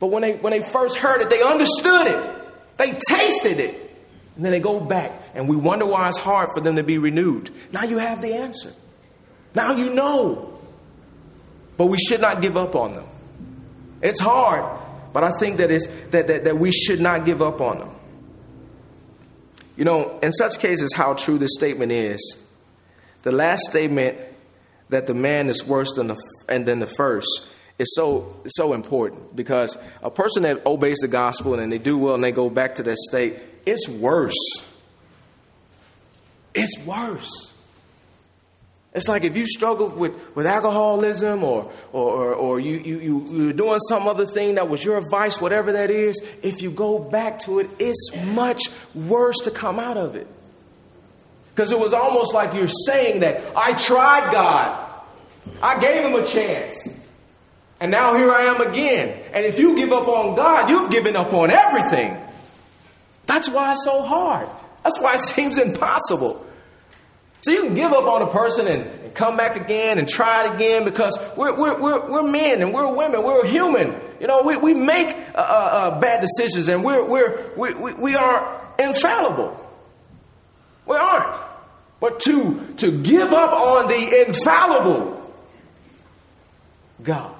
But 0.00 0.08
when 0.08 0.22
they 0.22 0.32
when 0.32 0.50
they 0.50 0.60
first 0.60 0.96
heard 0.96 1.20
it, 1.20 1.30
they 1.30 1.40
understood 1.40 2.08
it. 2.08 2.76
They 2.78 2.98
tasted 3.08 3.60
it. 3.60 3.74
And 4.34 4.44
then 4.44 4.50
they 4.50 4.60
go 4.60 4.80
back 4.80 5.12
and 5.34 5.48
we 5.48 5.54
wonder 5.54 5.86
why 5.86 6.08
it's 6.08 6.18
hard 6.18 6.48
for 6.54 6.60
them 6.60 6.76
to 6.76 6.82
be 6.82 6.98
renewed. 6.98 7.50
Now 7.70 7.84
you 7.84 7.98
have 7.98 8.20
the 8.20 8.34
answer. 8.34 8.72
Now 9.54 9.72
you 9.72 9.94
know. 9.94 10.58
But 11.76 11.86
we 11.86 11.96
should 11.96 12.20
not 12.20 12.42
give 12.42 12.56
up 12.56 12.74
on 12.74 12.94
them. 12.94 13.06
It's 14.02 14.20
hard, 14.20 14.80
but 15.12 15.24
I 15.24 15.30
think 15.38 15.58
that, 15.58 15.70
it's, 15.70 15.86
that, 16.10 16.26
that, 16.26 16.44
that 16.44 16.58
we 16.58 16.72
should 16.72 17.00
not 17.00 17.24
give 17.24 17.40
up 17.40 17.60
on 17.60 17.78
them. 17.78 17.90
You 19.80 19.86
know, 19.86 20.18
in 20.22 20.30
such 20.32 20.58
cases, 20.58 20.92
how 20.94 21.14
true 21.14 21.38
this 21.38 21.54
statement 21.54 21.90
is. 21.90 22.20
The 23.22 23.32
last 23.32 23.62
statement 23.62 24.18
that 24.90 25.06
the 25.06 25.14
man 25.14 25.48
is 25.48 25.64
worse 25.64 25.90
than 25.94 26.08
the 26.08 26.16
and 26.50 26.66
then 26.66 26.80
the 26.80 26.86
first 26.86 27.48
is 27.78 27.90
so 27.94 28.42
so 28.46 28.74
important 28.74 29.34
because 29.34 29.78
a 30.02 30.10
person 30.10 30.42
that 30.42 30.66
obeys 30.66 30.98
the 30.98 31.08
gospel 31.08 31.58
and 31.58 31.72
they 31.72 31.78
do 31.78 31.96
well 31.96 32.14
and 32.14 32.22
they 32.22 32.30
go 32.30 32.50
back 32.50 32.74
to 32.74 32.82
that 32.82 32.98
state, 32.98 33.38
it's 33.64 33.88
worse. 33.88 34.36
It's 36.54 36.78
worse. 36.84 37.49
It's 38.92 39.06
like 39.06 39.22
if 39.22 39.36
you 39.36 39.46
struggle 39.46 39.88
with, 39.88 40.34
with 40.34 40.46
alcoholism 40.46 41.44
or, 41.44 41.70
or, 41.92 42.10
or, 42.10 42.34
or 42.34 42.60
you, 42.60 42.76
you, 42.78 42.98
you, 42.98 43.26
you're 43.30 43.52
doing 43.52 43.78
some 43.88 44.08
other 44.08 44.26
thing 44.26 44.56
that 44.56 44.68
was 44.68 44.84
your 44.84 45.00
vice, 45.10 45.40
whatever 45.40 45.72
that 45.72 45.90
is, 45.90 46.20
if 46.42 46.60
you 46.60 46.72
go 46.72 46.98
back 46.98 47.38
to 47.40 47.60
it, 47.60 47.70
it's 47.78 48.10
much 48.26 48.64
worse 48.94 49.38
to 49.44 49.52
come 49.52 49.78
out 49.78 49.96
of 49.96 50.16
it. 50.16 50.26
Because 51.54 51.70
it 51.70 51.78
was 51.78 51.92
almost 51.92 52.34
like 52.34 52.54
you're 52.54 52.68
saying 52.68 53.20
that 53.20 53.42
I 53.56 53.74
tried 53.74 54.32
God, 54.32 54.88
I 55.62 55.78
gave 55.78 56.04
him 56.04 56.14
a 56.14 56.26
chance, 56.26 56.88
and 57.78 57.90
now 57.90 58.14
here 58.14 58.30
I 58.30 58.42
am 58.42 58.60
again. 58.60 59.22
And 59.32 59.46
if 59.46 59.58
you 59.58 59.76
give 59.76 59.92
up 59.92 60.08
on 60.08 60.34
God, 60.34 60.68
you've 60.68 60.90
given 60.90 61.16
up 61.16 61.32
on 61.32 61.50
everything. 61.50 62.16
That's 63.26 63.48
why 63.48 63.72
it's 63.72 63.84
so 63.84 64.02
hard. 64.02 64.48
That's 64.82 64.98
why 64.98 65.14
it 65.14 65.20
seems 65.20 65.58
impossible. 65.58 66.44
So 67.42 67.52
you 67.52 67.64
can 67.64 67.74
give 67.74 67.92
up 67.92 68.04
on 68.04 68.22
a 68.22 68.26
person 68.26 68.66
and, 68.66 68.82
and 68.84 69.14
come 69.14 69.36
back 69.36 69.56
again 69.56 69.98
and 69.98 70.08
try 70.08 70.46
it 70.46 70.54
again 70.54 70.84
because 70.84 71.18
we're, 71.36 71.58
we're, 71.58 71.80
we're, 71.80 72.10
we're 72.10 72.22
men 72.22 72.60
and 72.60 72.74
we're 72.74 72.92
women. 72.92 73.22
We're 73.22 73.46
human. 73.46 73.94
You 74.20 74.26
know, 74.26 74.42
we, 74.42 74.56
we 74.56 74.74
make 74.74 75.08
uh, 75.08 75.38
uh, 75.38 75.40
uh 75.40 76.00
bad 76.00 76.20
decisions 76.20 76.68
and 76.68 76.84
we're, 76.84 77.04
we're, 77.08 77.50
we, 77.56 77.74
we, 77.74 77.94
we 77.94 78.14
are 78.14 78.68
infallible. 78.78 79.56
We 80.86 80.96
aren't. 80.96 81.40
But 82.00 82.20
to, 82.20 82.74
to 82.78 82.98
give 82.98 83.32
up 83.32 83.52
on 83.52 83.88
the 83.88 84.26
infallible 84.26 85.34
God, 87.02 87.34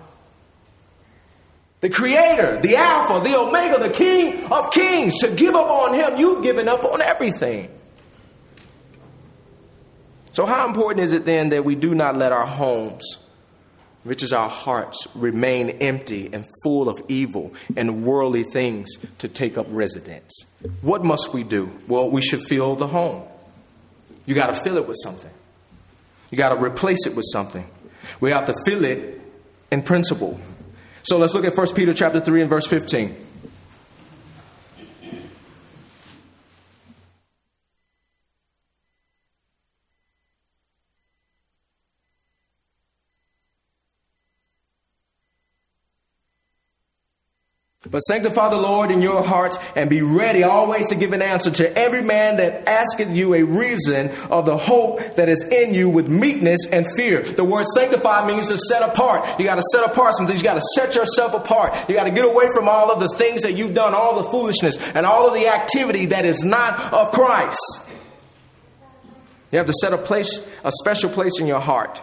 the 1.80 1.88
creator, 1.88 2.60
the 2.60 2.76
Alpha, 2.76 3.26
the 3.26 3.38
Omega, 3.38 3.78
the 3.78 3.90
King 3.90 4.44
of 4.52 4.70
Kings, 4.70 5.18
to 5.20 5.28
give 5.28 5.54
up 5.54 5.66
on 5.66 5.94
Him, 5.94 6.18
you've 6.18 6.42
given 6.42 6.68
up 6.68 6.84
on 6.84 7.00
everything. 7.00 7.70
So, 10.32 10.46
how 10.46 10.66
important 10.66 11.04
is 11.04 11.12
it 11.12 11.24
then 11.24 11.48
that 11.50 11.64
we 11.64 11.74
do 11.74 11.94
not 11.94 12.16
let 12.16 12.32
our 12.32 12.46
homes, 12.46 13.18
which 14.04 14.22
is 14.22 14.32
our 14.32 14.48
hearts, 14.48 15.08
remain 15.14 15.70
empty 15.80 16.30
and 16.32 16.46
full 16.62 16.88
of 16.88 17.02
evil 17.08 17.52
and 17.76 18.04
worldly 18.04 18.44
things 18.44 18.90
to 19.18 19.28
take 19.28 19.58
up 19.58 19.66
residence? 19.70 20.46
What 20.82 21.04
must 21.04 21.34
we 21.34 21.42
do? 21.42 21.70
Well, 21.88 22.08
we 22.10 22.22
should 22.22 22.40
fill 22.42 22.76
the 22.76 22.86
home. 22.86 23.22
You 24.26 24.34
got 24.34 24.48
to 24.48 24.54
fill 24.54 24.76
it 24.76 24.86
with 24.86 24.98
something, 25.02 25.30
you 26.30 26.38
got 26.38 26.50
to 26.50 26.62
replace 26.62 27.06
it 27.06 27.16
with 27.16 27.26
something. 27.32 27.68
We 28.20 28.30
have 28.30 28.46
to 28.46 28.54
fill 28.64 28.84
it 28.84 29.20
in 29.70 29.82
principle. 29.82 30.40
So, 31.02 31.18
let's 31.18 31.34
look 31.34 31.44
at 31.44 31.56
1 31.56 31.74
Peter 31.74 31.92
chapter 31.92 32.20
3 32.20 32.42
and 32.42 32.50
verse 32.50 32.66
15. 32.66 33.16
But 47.90 48.00
sanctify 48.00 48.50
the 48.50 48.56
Lord 48.56 48.92
in 48.92 49.02
your 49.02 49.24
hearts 49.24 49.58
and 49.74 49.90
be 49.90 50.00
ready 50.00 50.44
always 50.44 50.88
to 50.90 50.94
give 50.94 51.12
an 51.12 51.22
answer 51.22 51.50
to 51.50 51.76
every 51.76 52.02
man 52.02 52.36
that 52.36 52.68
asketh 52.68 53.10
you 53.10 53.34
a 53.34 53.42
reason 53.42 54.10
of 54.30 54.46
the 54.46 54.56
hope 54.56 55.16
that 55.16 55.28
is 55.28 55.42
in 55.42 55.74
you 55.74 55.90
with 55.90 56.06
meekness 56.08 56.68
and 56.70 56.86
fear. 56.94 57.22
The 57.22 57.42
word 57.42 57.66
sanctify 57.74 58.28
means 58.28 58.46
to 58.48 58.58
set 58.58 58.82
apart. 58.82 59.40
You 59.40 59.44
got 59.44 59.56
to 59.56 59.64
set 59.72 59.84
apart 59.84 60.14
some 60.14 60.28
things. 60.28 60.40
You 60.40 60.44
got 60.44 60.54
to 60.54 60.66
set 60.76 60.94
yourself 60.94 61.34
apart. 61.34 61.88
You 61.88 61.96
got 61.96 62.04
to 62.04 62.12
get 62.12 62.24
away 62.24 62.46
from 62.54 62.68
all 62.68 62.92
of 62.92 63.00
the 63.00 63.08
things 63.08 63.42
that 63.42 63.56
you've 63.56 63.74
done, 63.74 63.92
all 63.92 64.22
the 64.22 64.30
foolishness 64.30 64.78
and 64.92 65.04
all 65.04 65.26
of 65.26 65.34
the 65.34 65.48
activity 65.48 66.06
that 66.06 66.24
is 66.24 66.44
not 66.44 66.92
of 66.92 67.10
Christ. 67.10 67.58
You 69.50 69.58
have 69.58 69.66
to 69.66 69.74
set 69.80 69.92
a 69.92 69.98
place, 69.98 70.46
a 70.62 70.70
special 70.70 71.10
place 71.10 71.40
in 71.40 71.48
your 71.48 71.58
heart. 71.58 72.00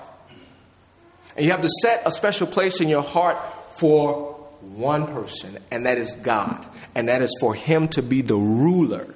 And 1.37 1.45
you 1.45 1.51
have 1.51 1.61
to 1.61 1.69
set 1.81 2.01
a 2.05 2.11
special 2.11 2.45
place 2.45 2.81
in 2.81 2.89
your 2.89 3.03
heart 3.03 3.37
for 3.77 4.36
one 4.77 5.07
person, 5.07 5.57
and 5.71 5.85
that 5.85 5.97
is 5.97 6.13
God. 6.13 6.65
And 6.95 7.09
that 7.09 7.21
is 7.21 7.35
for 7.39 7.53
Him 7.53 7.87
to 7.89 8.01
be 8.01 8.21
the 8.21 8.37
ruler 8.37 9.07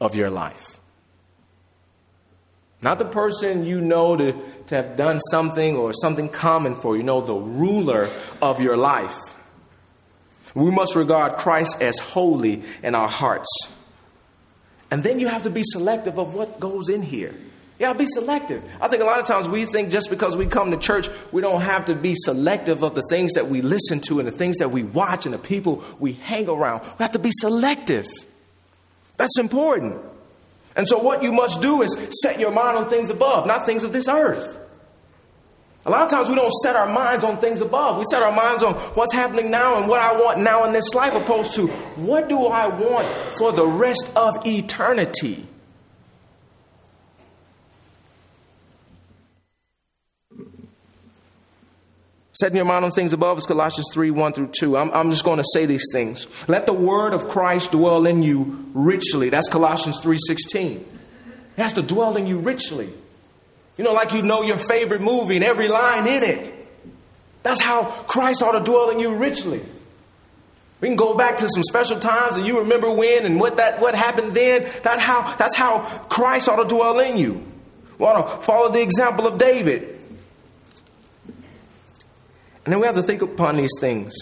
of 0.00 0.14
your 0.14 0.30
life. 0.30 0.80
Not 2.82 2.98
the 2.98 3.04
person 3.04 3.66
you 3.66 3.80
know 3.80 4.16
to, 4.16 4.32
to 4.68 4.74
have 4.74 4.96
done 4.96 5.20
something 5.30 5.76
or 5.76 5.92
something 5.92 6.30
common 6.30 6.74
for 6.74 6.96
you, 6.96 7.02
know, 7.02 7.20
the 7.20 7.34
ruler 7.34 8.08
of 8.40 8.62
your 8.62 8.76
life. 8.76 9.16
We 10.54 10.70
must 10.70 10.96
regard 10.96 11.36
Christ 11.36 11.80
as 11.82 11.98
holy 11.98 12.62
in 12.82 12.94
our 12.94 13.08
hearts. 13.08 13.48
And 14.90 15.04
then 15.04 15.20
you 15.20 15.28
have 15.28 15.42
to 15.44 15.50
be 15.50 15.62
selective 15.62 16.18
of 16.18 16.34
what 16.34 16.58
goes 16.58 16.88
in 16.88 17.02
here. 17.02 17.34
Yeah, 17.80 17.94
be 17.94 18.04
selective. 18.06 18.62
I 18.78 18.88
think 18.88 19.02
a 19.02 19.06
lot 19.06 19.20
of 19.20 19.26
times 19.26 19.48
we 19.48 19.64
think 19.64 19.88
just 19.88 20.10
because 20.10 20.36
we 20.36 20.44
come 20.44 20.70
to 20.70 20.76
church, 20.76 21.08
we 21.32 21.40
don't 21.40 21.62
have 21.62 21.86
to 21.86 21.94
be 21.94 22.14
selective 22.14 22.82
of 22.82 22.94
the 22.94 23.02
things 23.08 23.32
that 23.32 23.48
we 23.48 23.62
listen 23.62 24.00
to 24.00 24.18
and 24.18 24.28
the 24.28 24.32
things 24.32 24.58
that 24.58 24.70
we 24.70 24.82
watch 24.82 25.24
and 25.24 25.32
the 25.32 25.38
people 25.38 25.82
we 25.98 26.12
hang 26.12 26.46
around. 26.46 26.82
We 26.82 27.02
have 27.02 27.12
to 27.12 27.18
be 27.18 27.30
selective. 27.32 28.06
That's 29.16 29.38
important. 29.38 29.96
And 30.76 30.86
so, 30.86 30.98
what 31.02 31.22
you 31.22 31.32
must 31.32 31.62
do 31.62 31.80
is 31.80 31.96
set 32.22 32.38
your 32.38 32.52
mind 32.52 32.76
on 32.76 32.90
things 32.90 33.08
above, 33.08 33.46
not 33.46 33.64
things 33.64 33.82
of 33.82 33.92
this 33.92 34.08
earth. 34.08 34.58
A 35.86 35.90
lot 35.90 36.02
of 36.02 36.10
times 36.10 36.28
we 36.28 36.34
don't 36.34 36.52
set 36.62 36.76
our 36.76 36.92
minds 36.92 37.24
on 37.24 37.38
things 37.38 37.62
above. 37.62 37.96
We 37.96 38.04
set 38.10 38.22
our 38.22 38.32
minds 38.32 38.62
on 38.62 38.74
what's 38.74 39.14
happening 39.14 39.50
now 39.50 39.76
and 39.76 39.88
what 39.88 40.02
I 40.02 40.12
want 40.12 40.40
now 40.40 40.64
in 40.64 40.74
this 40.74 40.92
life, 40.92 41.14
opposed 41.14 41.54
to 41.54 41.68
what 41.96 42.28
do 42.28 42.44
I 42.44 42.66
want 42.66 43.08
for 43.38 43.52
the 43.52 43.66
rest 43.66 44.12
of 44.14 44.46
eternity. 44.46 45.46
Setting 52.40 52.56
your 52.56 52.64
mind 52.64 52.86
on 52.86 52.90
things 52.90 53.12
above 53.12 53.36
is 53.36 53.44
Colossians 53.44 53.88
3 53.92 54.12
1 54.12 54.32
through 54.32 54.48
2. 54.58 54.78
I'm, 54.78 54.90
I'm 54.92 55.10
just 55.10 55.26
going 55.26 55.36
to 55.36 55.44
say 55.52 55.66
these 55.66 55.84
things. 55.92 56.26
Let 56.48 56.64
the 56.64 56.72
word 56.72 57.12
of 57.12 57.28
Christ 57.28 57.72
dwell 57.72 58.06
in 58.06 58.22
you 58.22 58.64
richly. 58.72 59.28
That's 59.28 59.50
Colossians 59.50 60.00
3 60.00 60.16
16. 60.26 60.76
It 60.78 61.60
has 61.60 61.74
to 61.74 61.82
dwell 61.82 62.16
in 62.16 62.26
you 62.26 62.38
richly. 62.38 62.88
You 63.76 63.84
know, 63.84 63.92
like 63.92 64.14
you 64.14 64.22
know 64.22 64.40
your 64.40 64.56
favorite 64.56 65.02
movie 65.02 65.36
and 65.36 65.44
every 65.44 65.68
line 65.68 66.06
in 66.06 66.22
it. 66.22 66.50
That's 67.42 67.60
how 67.60 67.84
Christ 67.84 68.42
ought 68.42 68.58
to 68.58 68.64
dwell 68.64 68.88
in 68.88 69.00
you 69.00 69.14
richly. 69.14 69.60
We 70.80 70.88
can 70.88 70.96
go 70.96 71.14
back 71.14 71.36
to 71.38 71.48
some 71.50 71.62
special 71.62 72.00
times 72.00 72.38
and 72.38 72.46
you 72.46 72.60
remember 72.60 72.90
when 72.90 73.26
and 73.26 73.38
what 73.38 73.58
that 73.58 73.82
what 73.82 73.94
happened 73.94 74.32
then. 74.32 74.66
That 74.82 74.98
how 74.98 75.36
that's 75.36 75.56
how 75.56 75.80
Christ 76.08 76.48
ought 76.48 76.62
to 76.62 76.74
dwell 76.74 77.00
in 77.00 77.18
you. 77.18 77.46
We 77.98 78.06
ought 78.06 78.22
to 78.22 78.42
follow 78.42 78.72
the 78.72 78.80
example 78.80 79.26
of 79.26 79.36
David. 79.36 79.99
And 82.64 82.72
then 82.72 82.80
we 82.80 82.86
have 82.86 82.96
to 82.96 83.02
think 83.02 83.22
upon 83.22 83.56
these 83.56 83.70
things 83.80 84.14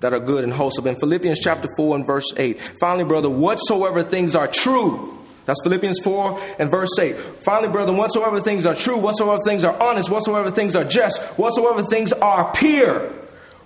that 0.00 0.12
are 0.12 0.20
good 0.20 0.44
and 0.44 0.52
wholesome. 0.52 0.86
In 0.86 0.96
Philippians 0.96 1.40
chapter 1.40 1.68
4 1.76 1.96
and 1.96 2.06
verse 2.06 2.32
8. 2.36 2.60
Finally, 2.80 3.04
brother, 3.04 3.30
whatsoever 3.30 4.02
things 4.02 4.36
are 4.36 4.46
true. 4.46 5.18
That's 5.48 5.62
Philippians 5.62 6.00
4 6.00 6.40
and 6.58 6.70
verse 6.70 6.90
8. 6.98 7.16
Finally, 7.42 7.72
brother, 7.72 7.92
whatsoever 7.94 8.38
things 8.40 8.66
are 8.66 8.74
true, 8.74 8.98
whatsoever 8.98 9.42
things 9.42 9.64
are 9.64 9.82
honest, 9.82 10.10
whatsoever 10.10 10.50
things 10.50 10.76
are 10.76 10.84
just, 10.84 11.22
whatsoever 11.38 11.82
things 11.84 12.12
are 12.12 12.52
pure, 12.52 13.10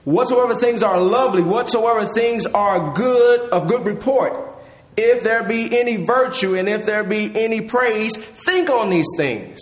whatsoever 0.04 0.54
things 0.61 0.85
are 0.85 1.00
lovely, 1.00 1.42
whatsoever 1.42 2.12
things 2.14 2.46
are 2.46 2.94
good, 2.94 3.50
of 3.50 3.66
good 3.66 3.85
report. 3.85 4.32
If 4.96 5.24
there 5.24 5.42
be 5.42 5.76
any 5.76 5.96
virtue 5.96 6.54
and 6.54 6.68
if 6.68 6.87
there 6.87 7.02
be 7.02 7.37
any 7.37 7.62
praise, 7.62 8.16
think 8.16 8.70
on 8.70 8.88
these 8.88 9.08
things. 9.16 9.58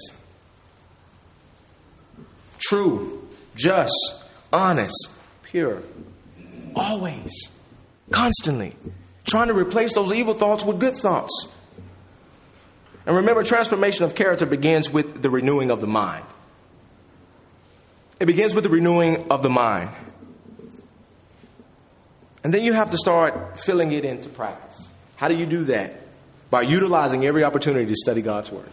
True, 2.58 3.26
just, 3.56 4.19
honest, 4.52 5.10
pure. 5.42 5.82
Always, 6.74 7.50
constantly, 8.10 8.74
trying 9.24 9.48
to 9.48 9.54
replace 9.54 9.94
those 9.94 10.12
evil 10.12 10.34
thoughts 10.34 10.64
with 10.64 10.78
good 10.78 10.96
thoughts. 10.96 11.48
And 13.06 13.16
remember, 13.16 13.42
transformation 13.42 14.04
of 14.04 14.14
character 14.14 14.46
begins 14.46 14.90
with 14.92 15.22
the 15.22 15.30
renewing 15.30 15.70
of 15.70 15.80
the 15.80 15.86
mind. 15.86 16.24
It 18.20 18.26
begins 18.26 18.54
with 18.54 18.64
the 18.64 18.70
renewing 18.70 19.30
of 19.30 19.42
the 19.42 19.50
mind. 19.50 19.90
And 22.44 22.54
then 22.54 22.62
you 22.62 22.72
have 22.72 22.90
to 22.90 22.96
start 22.96 23.58
filling 23.60 23.92
it 23.92 24.04
into 24.04 24.28
practice. 24.28 24.90
How 25.16 25.28
do 25.28 25.36
you 25.36 25.46
do 25.46 25.64
that? 25.64 25.94
By 26.50 26.62
utilizing 26.62 27.24
every 27.24 27.44
opportunity 27.44 27.86
to 27.86 27.94
study 27.94 28.22
God's 28.22 28.50
Word. 28.50 28.68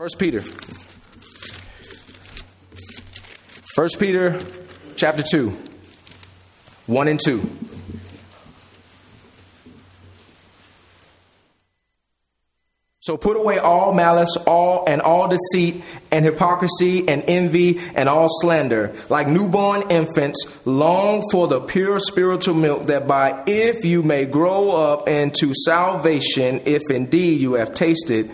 First 0.00 0.18
Peter. 0.18 0.40
First 3.74 4.00
Peter 4.00 4.40
chapter 4.96 5.22
2. 5.22 5.54
1 6.86 7.08
and 7.08 7.20
2. 7.22 7.50
So 13.00 13.18
put 13.18 13.36
away 13.36 13.58
all 13.58 13.92
malice, 13.92 14.34
all 14.46 14.84
and 14.88 15.02
all 15.02 15.28
deceit 15.28 15.84
and 16.10 16.24
hypocrisy 16.24 17.06
and 17.06 17.22
envy 17.26 17.78
and 17.94 18.08
all 18.08 18.28
slander. 18.40 18.94
Like 19.10 19.28
newborn 19.28 19.90
infants, 19.90 20.46
long 20.64 21.28
for 21.30 21.46
the 21.46 21.60
pure 21.60 21.98
spiritual 21.98 22.54
milk 22.54 22.86
that 22.86 23.06
by 23.06 23.42
if 23.46 23.84
you 23.84 24.02
may 24.02 24.24
grow 24.24 24.70
up 24.70 25.10
into 25.10 25.52
salvation, 25.52 26.62
if 26.64 26.80
indeed 26.90 27.42
you 27.42 27.54
have 27.54 27.74
tasted 27.74 28.30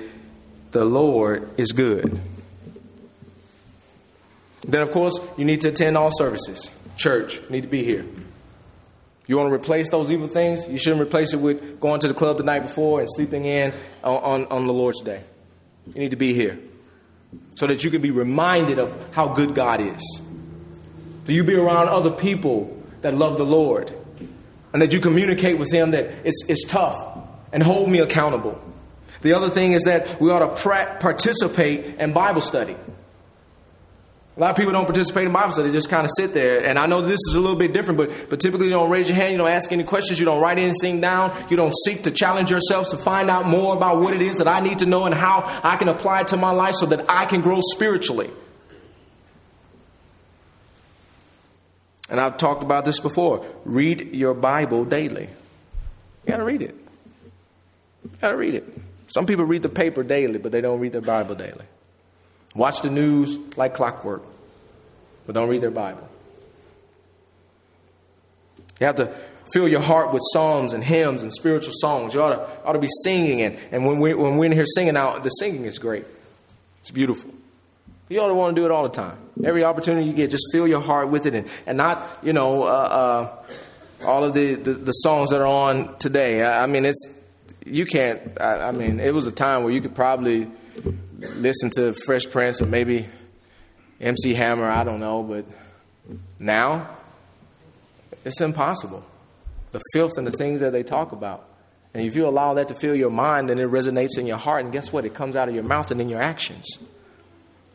the 0.76 0.84
Lord 0.84 1.48
is 1.58 1.72
good. 1.72 2.20
Then 4.66 4.82
of 4.82 4.90
course, 4.90 5.18
you 5.38 5.44
need 5.44 5.62
to 5.62 5.68
attend 5.68 5.96
all 5.96 6.10
services. 6.12 6.70
Church, 6.96 7.40
need 7.48 7.62
to 7.62 7.68
be 7.68 7.82
here. 7.82 8.04
You 9.26 9.38
want 9.38 9.48
to 9.48 9.54
replace 9.54 9.90
those 9.90 10.10
evil 10.10 10.28
things? 10.28 10.68
You 10.68 10.78
shouldn't 10.78 11.00
replace 11.00 11.32
it 11.32 11.38
with 11.38 11.80
going 11.80 12.00
to 12.00 12.08
the 12.08 12.14
club 12.14 12.36
the 12.36 12.44
night 12.44 12.62
before 12.62 13.00
and 13.00 13.08
sleeping 13.10 13.44
in 13.44 13.72
on, 14.04 14.42
on, 14.42 14.46
on 14.46 14.66
the 14.66 14.72
Lord's 14.72 15.00
day. 15.00 15.22
You 15.86 16.00
need 16.00 16.10
to 16.10 16.16
be 16.16 16.34
here 16.34 16.58
so 17.56 17.66
that 17.66 17.82
you 17.82 17.90
can 17.90 18.02
be 18.02 18.10
reminded 18.10 18.78
of 18.78 18.96
how 19.12 19.28
good 19.28 19.54
God 19.54 19.80
is. 19.80 20.22
That 21.24 21.32
you 21.32 21.42
be 21.42 21.54
around 21.54 21.88
other 21.88 22.10
people 22.10 22.76
that 23.00 23.14
love 23.14 23.38
the 23.38 23.46
Lord 23.46 23.92
and 24.72 24.82
that 24.82 24.92
you 24.92 25.00
communicate 25.00 25.58
with 25.58 25.70
them 25.70 25.92
that 25.92 26.04
it's, 26.24 26.44
it's 26.48 26.64
tough 26.64 27.18
and 27.52 27.62
hold 27.62 27.90
me 27.90 27.98
accountable. 27.98 28.60
The 29.22 29.32
other 29.32 29.48
thing 29.48 29.72
is 29.72 29.84
that 29.84 30.20
we 30.20 30.30
ought 30.30 30.40
to 30.40 30.96
participate 31.00 31.98
in 32.00 32.12
Bible 32.12 32.40
study. 32.40 32.76
A 34.36 34.40
lot 34.40 34.50
of 34.50 34.56
people 34.56 34.72
don't 34.72 34.84
participate 34.84 35.26
in 35.26 35.32
Bible 35.32 35.52
study, 35.52 35.70
they 35.70 35.74
just 35.74 35.88
kind 35.88 36.04
of 36.04 36.10
sit 36.14 36.34
there. 36.34 36.62
And 36.62 36.78
I 36.78 36.84
know 36.84 37.00
this 37.00 37.20
is 37.26 37.34
a 37.34 37.40
little 37.40 37.56
bit 37.56 37.72
different, 37.72 37.96
but, 37.96 38.10
but 38.28 38.38
typically 38.38 38.66
you 38.66 38.72
don't 38.72 38.90
raise 38.90 39.08
your 39.08 39.16
hand, 39.16 39.32
you 39.32 39.38
don't 39.38 39.48
ask 39.48 39.72
any 39.72 39.82
questions, 39.82 40.18
you 40.18 40.26
don't 40.26 40.42
write 40.42 40.58
anything 40.58 41.00
down, 41.00 41.34
you 41.48 41.56
don't 41.56 41.74
seek 41.84 42.02
to 42.02 42.10
challenge 42.10 42.50
yourselves 42.50 42.90
to 42.90 42.98
find 42.98 43.30
out 43.30 43.46
more 43.46 43.74
about 43.74 44.02
what 44.02 44.12
it 44.12 44.20
is 44.20 44.36
that 44.36 44.46
I 44.46 44.60
need 44.60 44.80
to 44.80 44.86
know 44.86 45.06
and 45.06 45.14
how 45.14 45.42
I 45.64 45.76
can 45.76 45.88
apply 45.88 46.20
it 46.20 46.28
to 46.28 46.36
my 46.36 46.50
life 46.50 46.74
so 46.74 46.84
that 46.86 47.06
I 47.08 47.24
can 47.24 47.40
grow 47.40 47.60
spiritually. 47.62 48.30
And 52.10 52.20
I've 52.20 52.36
talked 52.36 52.62
about 52.62 52.84
this 52.84 53.00
before. 53.00 53.44
Read 53.64 54.14
your 54.14 54.34
Bible 54.34 54.84
daily. 54.84 55.28
You 56.26 56.32
gotta 56.32 56.44
read 56.44 56.60
it. 56.60 56.74
You 58.04 58.10
gotta 58.20 58.36
read 58.36 58.54
it. 58.54 58.78
Some 59.06 59.26
people 59.26 59.44
read 59.44 59.62
the 59.62 59.68
paper 59.68 60.02
daily, 60.02 60.38
but 60.38 60.52
they 60.52 60.60
don't 60.60 60.80
read 60.80 60.92
their 60.92 61.00
Bible 61.00 61.34
daily. 61.34 61.64
Watch 62.54 62.82
the 62.82 62.90
news 62.90 63.36
like 63.56 63.74
clockwork, 63.74 64.22
but 65.26 65.34
don't 65.34 65.48
read 65.48 65.60
their 65.60 65.70
Bible. 65.70 66.08
You 68.80 68.86
have 68.86 68.96
to 68.96 69.14
fill 69.52 69.68
your 69.68 69.80
heart 69.80 70.12
with 70.12 70.22
psalms 70.32 70.72
and 70.72 70.82
hymns 70.82 71.22
and 71.22 71.32
spiritual 71.32 71.72
songs. 71.76 72.14
You 72.14 72.22
ought 72.22 72.30
to, 72.30 72.66
ought 72.66 72.72
to 72.72 72.78
be 72.78 72.88
singing, 73.04 73.42
and, 73.42 73.58
and 73.70 73.86
when, 73.86 74.00
we, 74.00 74.14
when 74.14 74.36
we're 74.36 74.46
in 74.46 74.52
here 74.52 74.66
singing 74.66 74.94
now, 74.94 75.18
the 75.18 75.28
singing 75.30 75.64
is 75.64 75.78
great. 75.78 76.04
It's 76.80 76.90
beautiful. 76.90 77.30
You 78.08 78.20
ought 78.20 78.28
to 78.28 78.34
want 78.34 78.54
to 78.54 78.60
do 78.60 78.64
it 78.64 78.70
all 78.70 78.84
the 78.84 78.94
time. 78.94 79.18
Every 79.44 79.64
opportunity 79.64 80.06
you 80.06 80.12
get, 80.12 80.30
just 80.30 80.46
fill 80.52 80.68
your 80.68 80.80
heart 80.80 81.08
with 81.08 81.26
it, 81.26 81.34
and, 81.34 81.48
and 81.66 81.76
not, 81.76 82.06
you 82.22 82.32
know, 82.32 82.62
uh, 82.64 82.66
uh, 82.66 84.06
all 84.06 84.24
of 84.24 84.34
the, 84.34 84.54
the, 84.54 84.72
the, 84.72 84.92
songs 84.92 85.30
that 85.30 85.40
are 85.40 85.46
on 85.46 85.96
today. 85.98 86.42
I, 86.42 86.64
I 86.64 86.66
mean, 86.66 86.84
it's 86.84 87.15
you 87.66 87.84
can't. 87.84 88.40
I, 88.40 88.68
I 88.68 88.70
mean, 88.72 89.00
it 89.00 89.12
was 89.12 89.26
a 89.26 89.32
time 89.32 89.64
where 89.64 89.72
you 89.72 89.80
could 89.80 89.94
probably 89.94 90.50
listen 91.18 91.70
to 91.70 91.92
Fresh 91.92 92.30
Prince 92.30 92.62
or 92.62 92.66
maybe 92.66 93.06
MC 94.00 94.34
Hammer, 94.34 94.68
I 94.68 94.84
don't 94.84 95.00
know, 95.00 95.22
but 95.22 95.44
now 96.38 96.88
it's 98.24 98.40
impossible. 98.40 99.04
The 99.72 99.80
filth 99.92 100.12
and 100.16 100.26
the 100.26 100.32
things 100.32 100.60
that 100.60 100.72
they 100.72 100.82
talk 100.82 101.12
about. 101.12 101.48
And 101.94 102.06
if 102.06 102.14
you 102.14 102.26
allow 102.26 102.54
that 102.54 102.68
to 102.68 102.74
fill 102.74 102.94
your 102.94 103.10
mind, 103.10 103.48
then 103.48 103.58
it 103.58 103.68
resonates 103.68 104.18
in 104.18 104.26
your 104.26 104.36
heart, 104.36 104.64
and 104.64 104.72
guess 104.72 104.92
what? 104.92 105.04
It 105.04 105.14
comes 105.14 105.34
out 105.34 105.48
of 105.48 105.54
your 105.54 105.64
mouth 105.64 105.90
and 105.90 106.00
in 106.00 106.08
your 106.08 106.20
actions. 106.20 106.78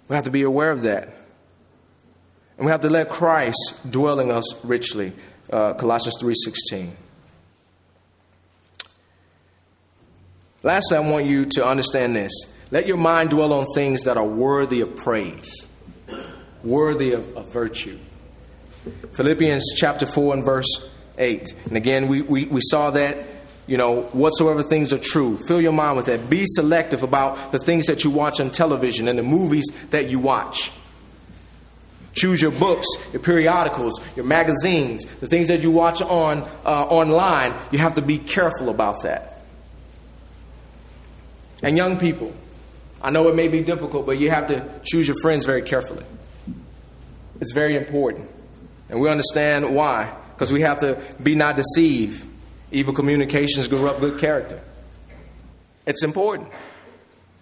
We 0.07 0.15
have 0.15 0.25
to 0.25 0.31
be 0.31 0.43
aware 0.43 0.71
of 0.71 0.83
that. 0.83 1.05
And 2.57 2.65
we 2.65 2.71
have 2.71 2.81
to 2.81 2.89
let 2.89 3.09
Christ 3.09 3.79
dwell 3.89 4.19
in 4.19 4.29
us 4.29 4.63
richly. 4.63 5.13
Uh, 5.51 5.73
Colossians 5.73 6.21
3.16. 6.21 6.91
Lastly, 10.63 10.97
I 10.97 10.99
want 10.99 11.25
you 11.25 11.45
to 11.45 11.65
understand 11.65 12.15
this. 12.15 12.31
Let 12.69 12.87
your 12.87 12.97
mind 12.97 13.31
dwell 13.31 13.51
on 13.51 13.65
things 13.73 14.03
that 14.03 14.15
are 14.15 14.25
worthy 14.25 14.81
of 14.81 14.95
praise, 14.95 15.67
worthy 16.63 17.13
of, 17.13 17.35
of 17.35 17.51
virtue. 17.51 17.97
Philippians 19.13 19.73
chapter 19.75 20.05
4 20.05 20.35
and 20.35 20.45
verse 20.45 20.89
8. 21.17 21.53
And 21.65 21.77
again, 21.77 22.07
we, 22.07 22.21
we, 22.21 22.45
we 22.45 22.61
saw 22.63 22.91
that, 22.91 23.17
you 23.65 23.77
know, 23.77 24.03
whatsoever 24.13 24.61
things 24.61 24.93
are 24.93 24.99
true. 24.99 25.37
Fill 25.47 25.61
your 25.61 25.73
mind 25.73 25.97
with 25.97 26.05
that. 26.05 26.29
Be 26.29 26.45
selective 26.45 27.01
about 27.03 27.51
the 27.51 27.59
things 27.59 27.87
that 27.87 28.03
you 28.03 28.11
watch 28.11 28.39
on 28.39 28.51
television 28.51 29.07
and 29.07 29.17
the 29.17 29.23
movies 29.23 29.65
that 29.89 30.09
you 30.09 30.19
watch. 30.19 30.71
Choose 32.13 32.41
your 32.41 32.51
books, 32.51 32.87
your 33.13 33.21
periodicals, 33.21 33.99
your 34.15 34.25
magazines, 34.25 35.05
the 35.21 35.27
things 35.27 35.47
that 35.47 35.61
you 35.61 35.71
watch 35.71 36.01
on 36.01 36.41
uh, 36.65 36.85
online. 36.85 37.53
You 37.71 37.79
have 37.79 37.95
to 37.95 38.01
be 38.01 38.17
careful 38.17 38.69
about 38.69 39.03
that. 39.03 39.40
And 41.63 41.77
young 41.77 41.99
people, 41.99 42.33
I 43.01 43.09
know 43.11 43.27
it 43.29 43.35
may 43.35 43.47
be 43.47 43.61
difficult, 43.61 44.05
but 44.05 44.19
you 44.19 44.29
have 44.29 44.47
to 44.47 44.67
choose 44.83 45.07
your 45.07 45.17
friends 45.21 45.45
very 45.45 45.61
carefully. 45.61 46.05
It's 47.39 47.53
very 47.53 47.75
important. 47.75 48.29
And 48.89 48.99
we 48.99 49.09
understand 49.09 49.75
why. 49.75 50.13
Because 50.33 50.51
we 50.51 50.61
have 50.61 50.79
to 50.79 50.99
be 51.21 51.35
not 51.35 51.55
deceived. 51.55 52.25
Evil 52.71 52.93
communications 52.93 53.67
corrupt 53.67 53.99
good 53.99 54.19
character. 54.19 54.61
It's 55.85 56.03
important. 56.03 56.49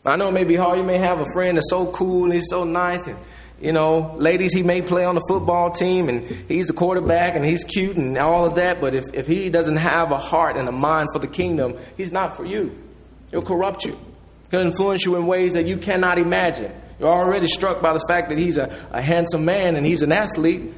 I 0.05 0.15
know 0.15 0.29
it 0.29 0.31
may 0.31 0.45
be 0.45 0.55
hard. 0.55 0.77
You 0.77 0.83
may 0.83 0.97
have 0.97 1.19
a 1.19 1.25
friend 1.33 1.57
that's 1.57 1.69
so 1.69 1.91
cool 1.91 2.23
and 2.23 2.33
he's 2.33 2.47
so 2.49 2.63
nice. 2.63 3.05
And, 3.05 3.17
you 3.61 3.73
know, 3.73 4.15
ladies, 4.15 4.53
he 4.53 4.63
may 4.63 4.81
play 4.81 5.03
on 5.03 5.15
the 5.15 5.23
football 5.27 5.71
team 5.71 6.07
and 6.07 6.25
he's 6.47 6.65
the 6.67 6.73
quarterback 6.73 7.35
and 7.35 7.43
he's 7.43 7.63
cute 7.63 7.97
and 7.97 8.17
all 8.17 8.45
of 8.45 8.55
that. 8.55 8.79
But 8.79 8.95
if, 8.95 9.03
if 9.13 9.27
he 9.27 9.49
doesn't 9.49 9.77
have 9.77 10.11
a 10.11 10.17
heart 10.17 10.55
and 10.55 10.69
a 10.69 10.71
mind 10.71 11.09
for 11.13 11.19
the 11.19 11.27
kingdom, 11.27 11.77
he's 11.97 12.11
not 12.11 12.37
for 12.37 12.45
you. 12.45 12.75
He'll 13.31 13.41
corrupt 13.41 13.85
you. 13.85 13.99
He'll 14.51 14.61
influence 14.61 15.05
you 15.05 15.15
in 15.15 15.27
ways 15.27 15.53
that 15.53 15.67
you 15.67 15.77
cannot 15.77 16.17
imagine. 16.17 16.71
You're 16.99 17.09
already 17.09 17.47
struck 17.47 17.81
by 17.81 17.93
the 17.93 18.03
fact 18.07 18.29
that 18.29 18.37
he's 18.37 18.57
a, 18.57 18.75
a 18.91 19.01
handsome 19.01 19.45
man 19.45 19.75
and 19.75 19.85
he's 19.85 20.01
an 20.01 20.11
athlete, 20.11 20.73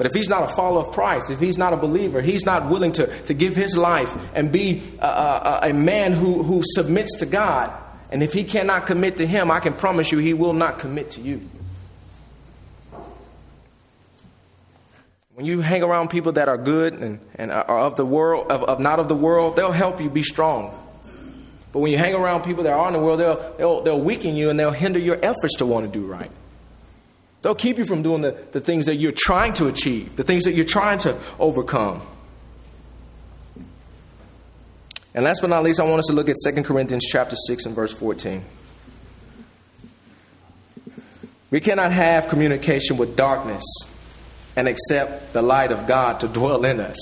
But 0.00 0.06
if 0.06 0.14
he's 0.14 0.30
not 0.30 0.44
a 0.44 0.48
follower 0.54 0.80
of 0.80 0.92
Christ, 0.92 1.30
if 1.30 1.40
he's 1.40 1.58
not 1.58 1.74
a 1.74 1.76
believer, 1.76 2.22
he's 2.22 2.46
not 2.46 2.70
willing 2.70 2.92
to, 2.92 3.06
to 3.24 3.34
give 3.34 3.54
his 3.54 3.76
life 3.76 4.08
and 4.34 4.50
be 4.50 4.82
a, 4.98 5.06
a, 5.06 5.60
a 5.64 5.72
man 5.74 6.14
who, 6.14 6.42
who 6.42 6.62
submits 6.64 7.18
to 7.18 7.26
God, 7.26 7.70
and 8.10 8.22
if 8.22 8.32
he 8.32 8.44
cannot 8.44 8.86
commit 8.86 9.16
to 9.16 9.26
him, 9.26 9.50
I 9.50 9.60
can 9.60 9.74
promise 9.74 10.10
you 10.10 10.16
he 10.16 10.32
will 10.32 10.54
not 10.54 10.78
commit 10.78 11.10
to 11.10 11.20
you. 11.20 11.46
When 15.34 15.44
you 15.44 15.60
hang 15.60 15.82
around 15.82 16.08
people 16.08 16.32
that 16.32 16.48
are 16.48 16.56
good 16.56 16.94
and, 16.94 17.20
and 17.34 17.52
are 17.52 17.80
of 17.80 17.96
the 17.96 18.06
world, 18.06 18.50
of, 18.50 18.62
of 18.62 18.80
not 18.80 19.00
of 19.00 19.08
the 19.08 19.14
world, 19.14 19.56
they'll 19.56 19.70
help 19.70 20.00
you 20.00 20.08
be 20.08 20.22
strong. 20.22 20.72
But 21.72 21.80
when 21.80 21.92
you 21.92 21.98
hang 21.98 22.14
around 22.14 22.42
people 22.42 22.64
that 22.64 22.72
are 22.72 22.86
in 22.88 22.92
the 22.92 22.98
world, 22.98 23.20
they'll, 23.20 23.54
they'll, 23.56 23.82
they'll 23.82 24.00
weaken 24.00 24.34
you 24.34 24.50
and 24.50 24.58
they'll 24.58 24.72
hinder 24.72 24.98
your 24.98 25.18
efforts 25.22 25.56
to 25.58 25.66
want 25.66 25.86
to 25.86 25.92
do 25.92 26.04
right. 26.04 26.30
They'll 27.42 27.54
keep 27.54 27.78
you 27.78 27.86
from 27.86 28.02
doing 28.02 28.22
the, 28.22 28.36
the 28.52 28.60
things 28.60 28.86
that 28.86 28.96
you're 28.96 29.14
trying 29.16 29.54
to 29.54 29.68
achieve, 29.68 30.16
the 30.16 30.24
things 30.24 30.44
that 30.44 30.52
you're 30.52 30.64
trying 30.64 30.98
to 31.00 31.16
overcome. 31.38 32.02
And 35.14 35.24
last 35.24 35.40
but 35.40 35.50
not 35.50 35.62
least, 35.62 35.80
I 35.80 35.84
want 35.84 36.00
us 36.00 36.06
to 36.06 36.12
look 36.12 36.28
at 36.28 36.36
2 36.44 36.62
Corinthians 36.62 37.04
chapter 37.04 37.34
6 37.34 37.66
and 37.66 37.74
verse 37.74 37.92
14. 37.92 38.44
We 41.50 41.60
cannot 41.60 41.92
have 41.92 42.28
communication 42.28 42.96
with 42.96 43.16
darkness 43.16 43.64
and 44.54 44.68
accept 44.68 45.32
the 45.32 45.42
light 45.42 45.72
of 45.72 45.86
God 45.86 46.20
to 46.20 46.28
dwell 46.28 46.64
in 46.64 46.78
us. 46.78 46.96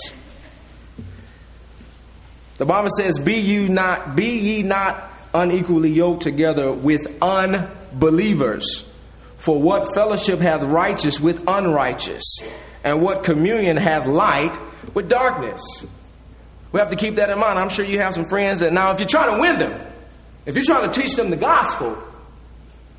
The 2.59 2.67
Bible 2.67 2.91
says, 2.97 3.19
Be 3.19 3.37
you 3.37 3.69
not, 3.69 4.15
be 4.15 4.39
ye 4.39 4.63
not 4.63 5.11
unequally 5.33 5.91
yoked 5.91 6.23
together 6.23 6.73
with 6.73 7.01
unbelievers. 7.23 8.89
For 9.39 9.61
what 9.61 9.95
fellowship 9.95 10.41
hath 10.41 10.63
righteous 10.63 11.21
with 11.21 11.45
unrighteous? 11.47 12.41
And 12.83 13.01
what 13.01 13.23
communion 13.23 13.77
hath 13.77 14.07
light 14.07 14.59
with 14.95 15.09
darkness? 15.09 15.63
We 16.73 16.81
have 16.81 16.91
to 16.91 16.97
keep 16.97 17.15
that 17.15 17.31
in 17.31 17.39
mind. 17.39 17.59
I'm 17.59 17.69
sure 17.69 17.85
you 17.85 17.99
have 18.01 18.15
some 18.15 18.29
friends 18.29 18.61
that 18.61 18.73
now, 18.73 18.91
if 18.93 19.01
you're 19.01 19.09
trying 19.09 19.35
to 19.37 19.41
win 19.41 19.59
them, 19.59 19.81
if 20.45 20.57
you're 20.57 20.65
trying 20.65 20.91
to 20.91 21.01
teach 21.01 21.15
them 21.15 21.31
the 21.31 21.37
gospel, 21.37 21.97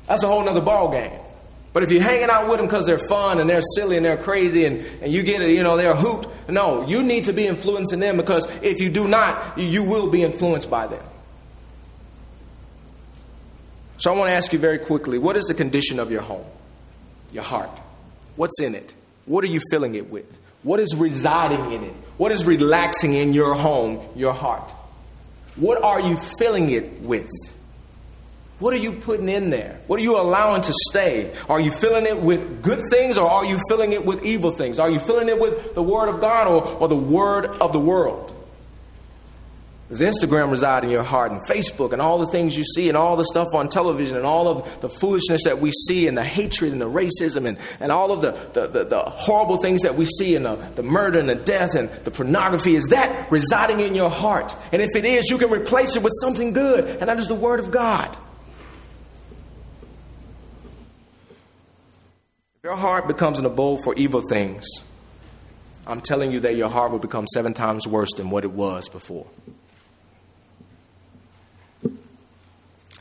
that's 0.06 0.24
a 0.24 0.26
whole 0.26 0.44
nother 0.44 0.60
ball 0.60 0.90
game. 0.90 1.12
But 1.72 1.84
if 1.84 1.92
you're 1.92 2.02
hanging 2.02 2.30
out 2.30 2.48
with 2.48 2.58
them 2.58 2.66
because 2.66 2.84
they're 2.84 2.98
fun 2.98 3.40
and 3.40 3.48
they're 3.48 3.62
silly 3.76 3.96
and 3.96 4.04
they're 4.04 4.16
crazy 4.16 4.64
and, 4.64 4.84
and 5.02 5.12
you 5.12 5.22
get 5.22 5.40
it, 5.40 5.50
you 5.50 5.62
know, 5.62 5.76
they're 5.76 5.94
hoot, 5.94 6.26
no, 6.48 6.86
you 6.86 7.02
need 7.02 7.26
to 7.26 7.32
be 7.32 7.46
influencing 7.46 8.00
them 8.00 8.16
because 8.16 8.48
if 8.62 8.80
you 8.80 8.88
do 8.88 9.06
not, 9.06 9.56
you 9.56 9.84
will 9.84 10.10
be 10.10 10.22
influenced 10.22 10.68
by 10.68 10.88
them. 10.88 11.02
So 13.98 14.12
I 14.12 14.16
want 14.16 14.30
to 14.30 14.32
ask 14.32 14.52
you 14.52 14.58
very 14.58 14.78
quickly 14.78 15.18
what 15.18 15.36
is 15.36 15.44
the 15.44 15.54
condition 15.54 16.00
of 16.00 16.10
your 16.10 16.22
home, 16.22 16.46
your 17.32 17.44
heart? 17.44 17.70
What's 18.34 18.60
in 18.60 18.74
it? 18.74 18.92
What 19.26 19.44
are 19.44 19.48
you 19.48 19.60
filling 19.70 19.94
it 19.94 20.10
with? 20.10 20.38
What 20.62 20.80
is 20.80 20.94
residing 20.96 21.72
in 21.72 21.84
it? 21.84 21.94
What 22.16 22.32
is 22.32 22.44
relaxing 22.44 23.14
in 23.14 23.32
your 23.32 23.54
home, 23.54 24.00
your 24.16 24.32
heart? 24.32 24.70
What 25.56 25.82
are 25.82 26.00
you 26.00 26.18
filling 26.38 26.70
it 26.70 27.00
with? 27.02 27.28
What 28.60 28.74
are 28.74 28.78
you 28.78 28.92
putting 28.92 29.30
in 29.30 29.48
there? 29.48 29.80
What 29.86 29.98
are 29.98 30.02
you 30.02 30.18
allowing 30.18 30.60
to 30.62 30.72
stay? 30.90 31.34
Are 31.48 31.58
you 31.58 31.70
filling 31.70 32.04
it 32.04 32.20
with 32.20 32.62
good 32.62 32.82
things 32.90 33.16
or 33.16 33.28
are 33.28 33.44
you 33.44 33.58
filling 33.68 33.92
it 33.92 34.04
with 34.04 34.22
evil 34.22 34.50
things? 34.50 34.78
Are 34.78 34.90
you 34.90 35.00
filling 35.00 35.28
it 35.28 35.40
with 35.40 35.74
the 35.74 35.82
Word 35.82 36.08
of 36.10 36.20
God 36.20 36.46
or, 36.46 36.62
or 36.76 36.86
the 36.86 36.94
Word 36.94 37.46
of 37.46 37.72
the 37.72 37.80
world? 37.80 38.36
Does 39.88 40.00
Instagram 40.02 40.50
reside 40.50 40.84
in 40.84 40.90
your 40.90 41.02
heart 41.02 41.32
and 41.32 41.40
Facebook 41.48 41.92
and 41.92 42.00
all 42.00 42.18
the 42.18 42.28
things 42.28 42.56
you 42.56 42.62
see 42.62 42.88
and 42.88 42.96
all 42.96 43.16
the 43.16 43.24
stuff 43.24 43.48
on 43.54 43.68
television 43.68 44.16
and 44.16 44.24
all 44.24 44.46
of 44.46 44.80
the 44.82 44.88
foolishness 44.88 45.44
that 45.44 45.58
we 45.58 45.72
see 45.72 46.06
and 46.06 46.16
the 46.16 46.22
hatred 46.22 46.70
and 46.70 46.80
the 46.80 46.88
racism 46.88 47.46
and, 47.46 47.58
and 47.80 47.90
all 47.90 48.12
of 48.12 48.20
the, 48.20 48.30
the, 48.52 48.68
the, 48.68 48.84
the 48.84 49.00
horrible 49.00 49.56
things 49.56 49.82
that 49.82 49.96
we 49.96 50.04
see 50.04 50.36
and 50.36 50.44
the, 50.44 50.54
the 50.76 50.82
murder 50.84 51.18
and 51.18 51.28
the 51.28 51.34
death 51.34 51.74
and 51.74 51.90
the 52.04 52.10
pornography? 52.12 52.76
Is 52.76 52.88
that 52.88 53.32
residing 53.32 53.80
in 53.80 53.96
your 53.96 54.10
heart? 54.10 54.54
And 54.70 54.80
if 54.80 54.90
it 54.94 55.06
is, 55.06 55.28
you 55.28 55.38
can 55.38 55.50
replace 55.50 55.96
it 55.96 56.04
with 56.04 56.12
something 56.20 56.52
good, 56.52 56.84
and 56.84 57.08
that 57.08 57.18
is 57.18 57.26
the 57.26 57.34
Word 57.34 57.58
of 57.58 57.72
God. 57.72 58.16
Your 62.62 62.76
heart 62.76 63.06
becomes 63.06 63.38
an 63.38 63.46
abode 63.46 63.80
for 63.82 63.94
evil 63.94 64.20
things, 64.20 64.66
I'm 65.86 66.02
telling 66.02 66.30
you 66.30 66.40
that 66.40 66.56
your 66.56 66.68
heart 66.68 66.92
will 66.92 66.98
become 66.98 67.26
seven 67.28 67.54
times 67.54 67.86
worse 67.88 68.12
than 68.16 68.28
what 68.28 68.44
it 68.44 68.52
was 68.52 68.86
before. 68.88 69.26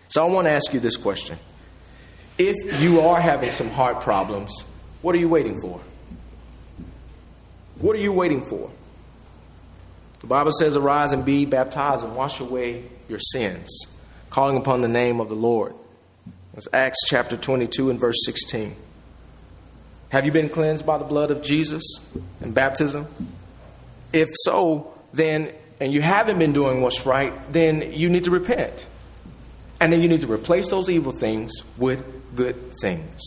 So 0.08 0.26
I 0.26 0.30
want 0.30 0.48
to 0.48 0.52
ask 0.52 0.74
you 0.74 0.80
this 0.80 0.96
question. 0.96 1.38
If 2.38 2.82
you 2.82 3.02
are 3.02 3.20
having 3.20 3.50
some 3.50 3.70
heart 3.70 4.00
problems, 4.00 4.64
what 5.02 5.14
are 5.14 5.18
you 5.18 5.28
waiting 5.28 5.60
for? 5.60 5.82
What 7.80 7.98
are 7.98 8.00
you 8.00 8.14
waiting 8.14 8.46
for? 8.50 8.72
The 10.22 10.28
Bible 10.28 10.52
says, 10.58 10.78
Arise 10.78 11.12
and 11.12 11.26
be 11.26 11.46
baptized 11.46 12.04
and 12.04 12.16
wash 12.16 12.40
away 12.40 12.86
your 13.10 13.20
sins, 13.20 13.70
calling 14.30 14.56
upon 14.56 14.82
the 14.82 14.88
name 14.88 15.20
of 15.20 15.28
the 15.28 15.36
Lord. 15.36 15.74
It's 16.56 16.68
Acts 16.72 17.00
chapter 17.08 17.36
22 17.36 17.90
and 17.90 18.00
verse 18.00 18.18
16. 18.26 18.76
Have 20.10 20.26
you 20.26 20.32
been 20.32 20.50
cleansed 20.50 20.86
by 20.86 20.98
the 20.98 21.06
blood 21.06 21.32
of 21.32 21.44
Jesus 21.44 21.84
and 22.42 22.54
baptism? 22.54 23.08
If 24.12 24.28
so, 24.44 24.94
then, 25.14 25.52
and 25.80 25.94
you 25.94 26.02
haven't 26.02 26.40
been 26.40 26.52
doing 26.52 26.82
what's 26.82 27.06
right, 27.06 27.34
then 27.54 27.94
you 27.94 28.10
need 28.10 28.24
to 28.24 28.32
repent. 28.32 28.88
And 29.80 29.94
then 29.94 30.02
you 30.02 30.10
need 30.10 30.22
to 30.22 30.32
replace 30.32 30.70
those 30.70 30.90
evil 30.90 31.12
things 31.12 31.52
with 31.78 32.04
good 32.36 32.56
things. 32.82 33.22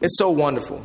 It's 0.00 0.18
so 0.18 0.30
wonderful. 0.30 0.84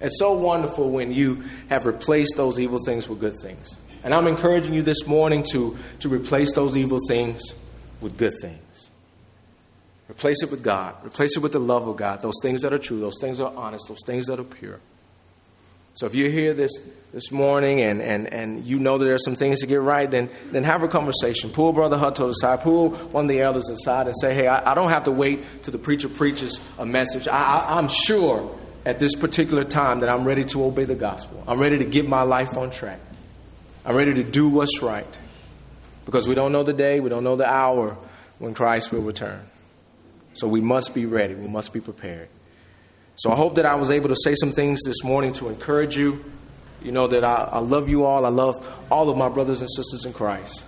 It's 0.00 0.18
so 0.18 0.32
wonderful 0.32 0.90
when 0.90 1.12
you 1.12 1.42
have 1.68 1.84
replaced 1.84 2.36
those 2.36 2.58
evil 2.58 2.78
things 2.84 3.08
with 3.08 3.20
good 3.20 3.40
things. 3.40 3.76
And 4.04 4.14
I'm 4.14 4.26
encouraging 4.26 4.74
you 4.74 4.82
this 4.82 5.06
morning 5.06 5.44
to, 5.52 5.76
to 6.00 6.08
replace 6.08 6.52
those 6.54 6.76
evil 6.76 6.98
things 7.06 7.42
with 8.00 8.16
good 8.16 8.34
things. 8.40 8.58
Replace 10.12 10.42
it 10.42 10.50
with 10.50 10.62
God. 10.62 10.94
Replace 11.06 11.38
it 11.38 11.40
with 11.40 11.52
the 11.52 11.58
love 11.58 11.88
of 11.88 11.96
God. 11.96 12.20
Those 12.20 12.38
things 12.42 12.60
that 12.60 12.72
are 12.74 12.78
true, 12.78 13.00
those 13.00 13.18
things 13.18 13.38
that 13.38 13.46
are 13.46 13.56
honest, 13.56 13.88
those 13.88 14.02
things 14.04 14.26
that 14.26 14.38
are 14.38 14.44
pure. 14.44 14.78
So 15.94 16.04
if 16.04 16.14
you're 16.14 16.28
here 16.28 16.52
this, 16.52 16.70
this 17.14 17.32
morning 17.32 17.80
and, 17.80 18.02
and, 18.02 18.30
and 18.30 18.62
you 18.62 18.78
know 18.78 18.98
that 18.98 19.06
there 19.06 19.14
are 19.14 19.18
some 19.18 19.36
things 19.36 19.60
to 19.60 19.66
get 19.66 19.80
right, 19.80 20.10
then, 20.10 20.28
then 20.50 20.64
have 20.64 20.82
a 20.82 20.88
conversation. 20.88 21.48
Pull 21.48 21.72
Brother 21.72 21.96
Hut 21.96 22.16
to 22.16 22.26
the 22.26 22.34
side. 22.34 22.60
Pull 22.60 22.90
one 22.90 23.24
of 23.24 23.28
the 23.30 23.40
elders 23.40 23.70
aside 23.70 24.06
and 24.06 24.14
say, 24.20 24.34
hey, 24.34 24.48
I, 24.48 24.72
I 24.72 24.74
don't 24.74 24.90
have 24.90 25.04
to 25.04 25.10
wait 25.10 25.62
till 25.62 25.72
the 25.72 25.78
preacher 25.78 26.10
preaches 26.10 26.60
a 26.78 26.84
message. 26.84 27.26
I, 27.26 27.60
I, 27.60 27.78
I'm 27.78 27.88
sure 27.88 28.54
at 28.84 28.98
this 28.98 29.14
particular 29.14 29.64
time 29.64 30.00
that 30.00 30.10
I'm 30.10 30.24
ready 30.24 30.44
to 30.44 30.62
obey 30.62 30.84
the 30.84 30.94
gospel. 30.94 31.42
I'm 31.48 31.58
ready 31.58 31.78
to 31.78 31.86
get 31.86 32.06
my 32.06 32.20
life 32.20 32.54
on 32.58 32.70
track. 32.70 33.00
I'm 33.86 33.96
ready 33.96 34.12
to 34.12 34.22
do 34.22 34.46
what's 34.46 34.82
right. 34.82 35.06
Because 36.04 36.28
we 36.28 36.34
don't 36.34 36.52
know 36.52 36.64
the 36.64 36.74
day, 36.74 37.00
we 37.00 37.08
don't 37.08 37.24
know 37.24 37.36
the 37.36 37.48
hour 37.48 37.96
when 38.38 38.52
Christ 38.52 38.92
will 38.92 39.00
return. 39.00 39.40
So 40.34 40.48
we 40.48 40.60
must 40.60 40.94
be 40.94 41.06
ready, 41.06 41.34
we 41.34 41.48
must 41.48 41.72
be 41.72 41.80
prepared. 41.80 42.28
So 43.16 43.30
I 43.30 43.36
hope 43.36 43.56
that 43.56 43.66
I 43.66 43.74
was 43.74 43.90
able 43.90 44.08
to 44.08 44.16
say 44.16 44.34
some 44.34 44.52
things 44.52 44.80
this 44.84 45.04
morning 45.04 45.32
to 45.34 45.48
encourage 45.48 45.96
you. 45.96 46.24
You 46.82 46.92
know 46.92 47.06
that 47.06 47.22
I, 47.24 47.48
I 47.52 47.58
love 47.58 47.88
you 47.88 48.04
all, 48.04 48.26
I 48.26 48.30
love 48.30 48.66
all 48.90 49.08
of 49.10 49.16
my 49.16 49.28
brothers 49.28 49.60
and 49.60 49.70
sisters 49.70 50.04
in 50.04 50.12
Christ. 50.12 50.64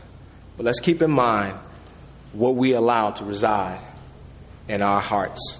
But 0.56 0.66
let's 0.66 0.80
keep 0.80 1.02
in 1.02 1.10
mind 1.10 1.58
what 2.32 2.54
we 2.54 2.72
allow 2.72 3.10
to 3.12 3.24
reside 3.24 3.80
in 4.68 4.82
our 4.82 5.00
hearts. 5.00 5.58